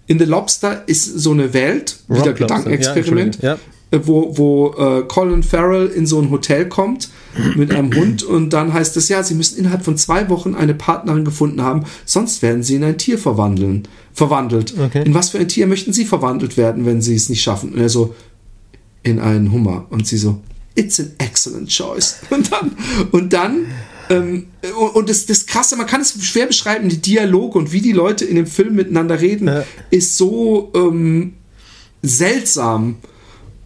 [0.06, 2.46] in The Lobster ist so eine Welt, Rock wieder Lobster.
[2.46, 3.58] Gedankenexperiment, Ja,
[3.92, 7.10] wo, wo äh, Colin Farrell in so ein Hotel kommt
[7.56, 10.72] mit einem Hund und dann heißt es ja, sie müssen innerhalb von zwei Wochen eine
[10.74, 14.74] Partnerin gefunden haben, sonst werden sie in ein Tier verwandeln, verwandelt.
[14.78, 15.02] Okay.
[15.04, 17.72] In was für ein Tier möchten sie verwandelt werden, wenn sie es nicht schaffen?
[17.72, 18.14] Und er so,
[19.02, 19.86] in einen Hummer.
[19.90, 20.40] Und sie so,
[20.74, 22.16] it's an excellent choice.
[22.30, 22.72] Und dann,
[23.10, 23.66] und dann,
[24.10, 24.46] ähm,
[24.94, 28.24] und das, das Krasse, man kann es schwer beschreiben, die Dialoge und wie die Leute
[28.24, 29.64] in dem Film miteinander reden, Ja.
[29.90, 31.34] ist so ähm,
[32.02, 32.96] seltsam.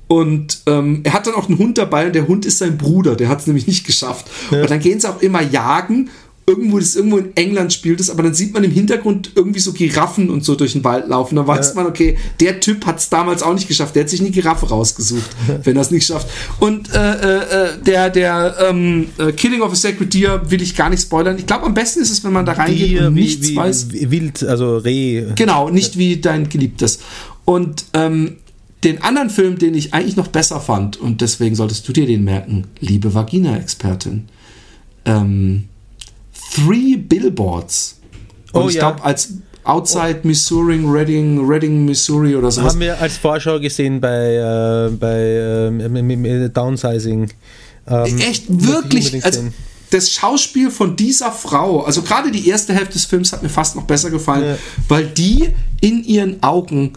[0.08, 3.16] Und ähm, er hat dann auch einen Hund dabei und der Hund ist sein Bruder,
[3.16, 4.26] der hat es nämlich nicht geschafft.
[4.52, 6.10] Und dann gehen sie auch immer jagen.
[6.48, 9.72] Irgendwo, das irgendwo in England spielt es, aber dann sieht man im Hintergrund irgendwie so
[9.72, 11.34] Giraffen und so durch den Wald laufen.
[11.34, 13.96] Dann weiß man, okay, der Typ hat es damals auch nicht geschafft.
[13.96, 15.28] Der hat sich eine Giraffe rausgesucht,
[15.64, 16.28] wenn er es nicht schafft.
[16.60, 20.76] Und äh, äh, äh, der, der ähm, äh, Killing of a Sacred Deer will ich
[20.76, 21.36] gar nicht spoilern.
[21.36, 23.56] Ich glaube, am besten ist es, wenn man da reingeht Die, und wie, nichts wie,
[23.56, 23.92] weiß.
[23.92, 25.24] wie wild, also Reh.
[25.34, 27.00] Genau, nicht wie dein Geliebtes.
[27.44, 28.36] Und ähm,
[28.84, 32.22] den anderen Film, den ich eigentlich noch besser fand, und deswegen solltest du dir den
[32.22, 34.28] merken, liebe Vagina-Expertin,
[35.06, 35.64] ähm,
[36.56, 38.00] Three Billboards.
[38.52, 38.90] Und Oh ich ja.
[38.90, 39.34] glaube, als
[39.64, 42.72] Outside Missouri, Reading, Reading, Missouri oder sowas.
[42.74, 47.30] Haben wir als Vorschau gesehen bei, äh, bei m- Downsizing.
[47.88, 49.24] Ähm, Echt, wirklich.
[49.24, 49.44] Also,
[49.90, 53.76] das Schauspiel von dieser Frau, also gerade die erste Hälfte des Films hat mir fast
[53.76, 54.56] noch besser gefallen, Ja.
[54.88, 55.50] weil die
[55.80, 56.92] in ihren Augen,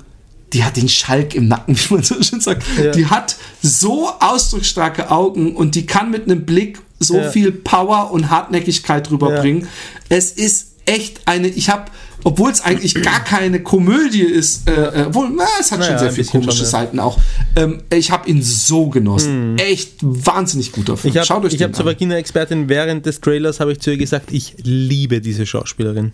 [0.53, 2.91] die hat den Schalk im Nacken, wie man so schön sagt, Ja.
[2.91, 7.29] die hat so ausdrucksstarke Augen und die kann mit einem Blick so Ja.
[7.31, 9.67] viel Power und Hartnäckigkeit rüberbringen.
[10.09, 11.85] Es ist echt eine, ich habe
[12.25, 15.99] obwohl es eigentlich gar keine Komödie ist, äh, äh, obwohl, na, es hat Naja, schon
[15.99, 16.69] sehr viele komische schon, ja.
[16.69, 17.17] Seiten auch.
[17.55, 19.57] Ähm, ich habe ihn so genossen.
[19.57, 21.15] Echt wahnsinnig guter Film.
[21.15, 21.85] Ich Schaut habe euch ich den hab zur.
[21.85, 26.11] Vagina-Expertin während des Trailers habe ich zu ihr gesagt, ich liebe diese Schauspielerin.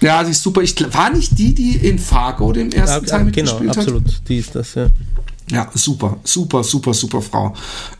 [0.00, 0.62] Ja, sie ist super.
[0.62, 3.78] Ich, war nicht die, die in Fargo dem ersten Ja, Teil genau, mitgespielt hat?
[3.78, 4.04] absolut.
[4.26, 4.86] Die ist das, ja.
[5.50, 7.52] Ja, super, super, super, super Frau.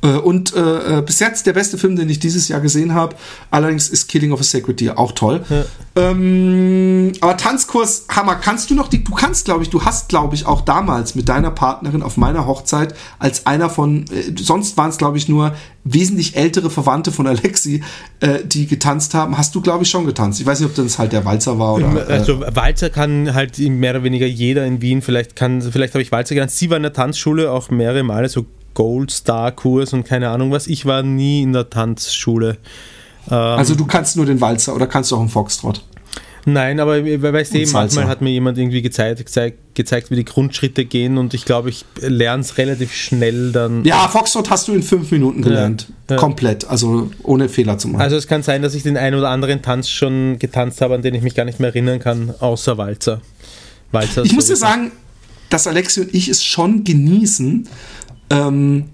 [0.02, 3.16] Äh, Und äh, äh, bis jetzt der beste Film, den ich dieses Jahr gesehen habe.
[3.50, 5.44] Allerdings ist Killing of a Sacred Deer auch toll.
[5.94, 10.34] Ähm, aber Tanzkurs, Hammer, kannst du noch die, du kannst, glaube ich, du hast, glaube
[10.34, 14.88] ich, auch damals mit deiner Partnerin auf meiner Hochzeit als einer von, äh, sonst waren
[14.88, 17.82] es, glaube ich, nur wesentlich ältere Verwandte von Alexi,
[18.20, 19.36] äh, die getanzt haben.
[19.36, 20.40] Hast du, glaube ich, schon getanzt.
[20.40, 22.08] Ich weiß nicht, ob das halt der Walzer war oder.
[22.08, 26.02] Äh, Also Walzer kann halt mehr oder weniger jeder in Wien, vielleicht kann, vielleicht habe
[26.02, 26.52] ich Walzer gelernt.
[26.52, 30.50] Sie war in der Tanzschule auch mehrere Male, so Gold Star Kurs und keine Ahnung
[30.50, 30.66] was.
[30.66, 32.56] Ich war nie in der Tanzschule.
[33.28, 35.84] also du kannst nur den Walzer oder kannst du auch einen Foxtrot?
[36.46, 40.84] Nein, aber weißt du, manchmal hat mir jemand irgendwie gezeigt, gezeigt, gezeigt, wie die Grundschritte
[40.84, 43.84] gehen und ich glaube, ich lerne es relativ schnell dann.
[43.84, 45.86] Ja, Foxtrot hast du in fünf Minuten gelernt.
[46.10, 46.16] Ja.
[46.16, 48.02] Komplett, also ohne Fehler zu machen.
[48.02, 51.02] Also es kann sein, dass ich den einen oder anderen Tanz schon getanzt habe, an
[51.02, 53.22] den ich mich gar nicht mehr erinnern kann, außer Walzer.
[53.90, 54.92] Walzer ich muss dir sagen,
[55.48, 57.68] dass Alexi und ich es schon genießen.
[58.30, 58.84] Ähm,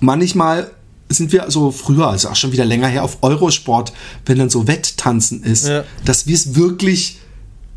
[0.00, 0.70] manchmal
[1.08, 3.92] sind wir so früher, also auch schon wieder länger her, auf Eurosport,
[4.26, 5.84] wenn dann so Wetttanzen ist, Ja.
[6.04, 7.18] dass wir es wirklich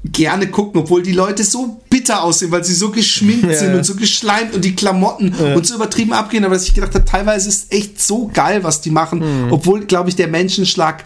[0.05, 3.77] gerne gucken, obwohl die Leute so bitter aussehen, weil sie so geschminkt Ja, sind ja.
[3.77, 6.45] und so geschleimt und die Klamotten und so übertrieben abgehen.
[6.45, 9.51] Aber dass ich gedacht habe, teilweise ist echt so geil, was die machen, Mhm.
[9.51, 11.03] obwohl, glaube ich, der Menschenschlag,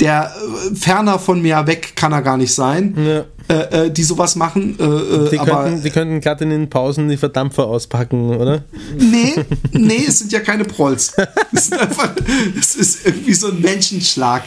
[0.00, 0.32] der
[0.70, 3.24] äh, ferner von mir weg kann er gar nicht sein, Ja.
[3.48, 4.78] Äh, äh, die sowas machen.
[4.78, 8.64] Äh, äh, Die aber könnten, die könnten gerade in den Pausen die Verdampfer auspacken, oder?
[8.98, 9.34] nee,
[9.72, 11.14] nee, es sind ja keine Prolls.
[11.52, 12.14] Es ist einfach,
[12.58, 14.42] es ist irgendwie so ein Menschenschlag.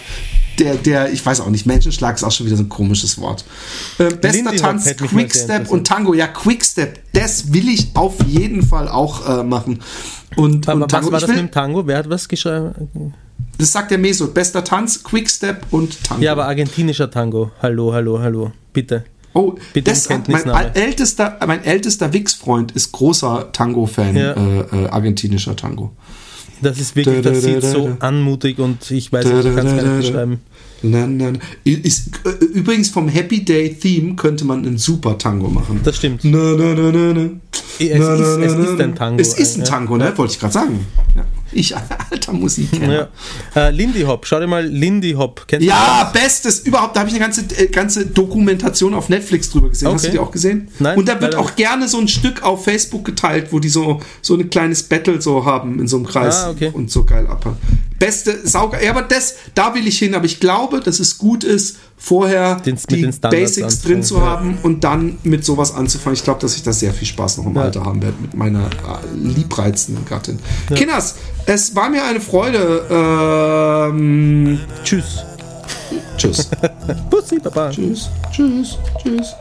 [0.60, 3.44] Der, der, ich weiß auch nicht, Menschenschlag ist auch schon wieder so ein komisches Wort.
[3.98, 6.14] Äh, bester Lindy Tanz, Quickstep und Tango.
[6.14, 9.82] Ja, Quickstep, das will ich auf jeden Fall auch äh, machen.
[10.38, 11.86] Und, Aber und was Tango, war ich das will, mit dem Tango?
[11.86, 13.14] Wer hat was geschrieben?
[13.58, 16.24] Das sagt der Mesut, bester Tanz, Quickstep und Tango.
[16.24, 17.52] Ja, aber argentinischer Tango.
[17.62, 18.52] Hallo, hallo, hallo.
[18.74, 19.06] Bitte.
[19.34, 24.32] Oh, Bitte das, mein, ältester, mein ältester Wix-Freund ist großer Tango-Fan, Ja.
[24.32, 25.92] äh, äh, argentinischer Tango.
[26.62, 29.56] Das ist wirklich, Da, da, das da, sieht so anmutig und ich weiß nicht, ich
[29.56, 30.40] kann es gar nicht beschreiben.
[30.84, 31.34] Na, na.
[31.64, 35.82] Ist, äh, übrigens vom Happy Day Theme könnte man einen super Tango machen.
[35.84, 36.24] Das stimmt.
[36.24, 37.30] Na, na, na, na, na.
[37.78, 39.22] Es, Na, ist, na, es ist ein Tango.
[39.22, 39.66] Es ist ein ja.
[39.66, 40.14] Tango, ne?
[40.18, 40.86] Wollte ich gerade sagen.
[41.16, 41.26] Ja.
[41.56, 41.74] Ich,
[42.12, 43.10] alter Musikkenner.
[43.56, 43.68] Ja.
[43.68, 45.46] Äh, Lindy Hop, schau dir mal Lindy Hop.
[45.48, 46.96] Kennst Ja, bestes überhaupt.
[46.96, 49.88] Da habe ich eine ganze, äh, ganze Dokumentation auf Netflix drüber gesehen.
[49.94, 50.18] Hast du Okay.
[50.18, 50.68] die auch gesehen?
[50.80, 54.02] Nein, Und da wird auch gerne so ein Stück auf Facebook geteilt, wo die so,
[54.22, 56.72] so ein kleines Battle so haben in so einem Kreis Ah, okay.
[56.74, 57.56] und so geil ab.
[58.00, 58.84] Beste Sauger.
[58.84, 60.16] Ja, aber das, da will ich hin.
[60.16, 64.22] Aber ich glaube, dass es gut ist, vorher Den- die den Basics drin zu ja.
[64.26, 66.16] haben und dann mit sowas anzufangen.
[66.16, 67.62] Ich glaube, dass ich da sehr viel Spaß noch im Ja.
[67.64, 68.70] Alter haben werde mit meiner äh,
[69.16, 70.40] liebreizenden Gattin.
[70.76, 71.16] Kinders,
[71.46, 72.86] es war mir eine Freude.
[72.90, 75.24] Ähm, Tschüss.
[76.18, 76.50] tschüss.
[77.10, 77.70] Pussy, Papa.
[77.70, 78.10] tschüss.
[78.32, 78.78] Tschüss.
[79.02, 79.36] Tschüss.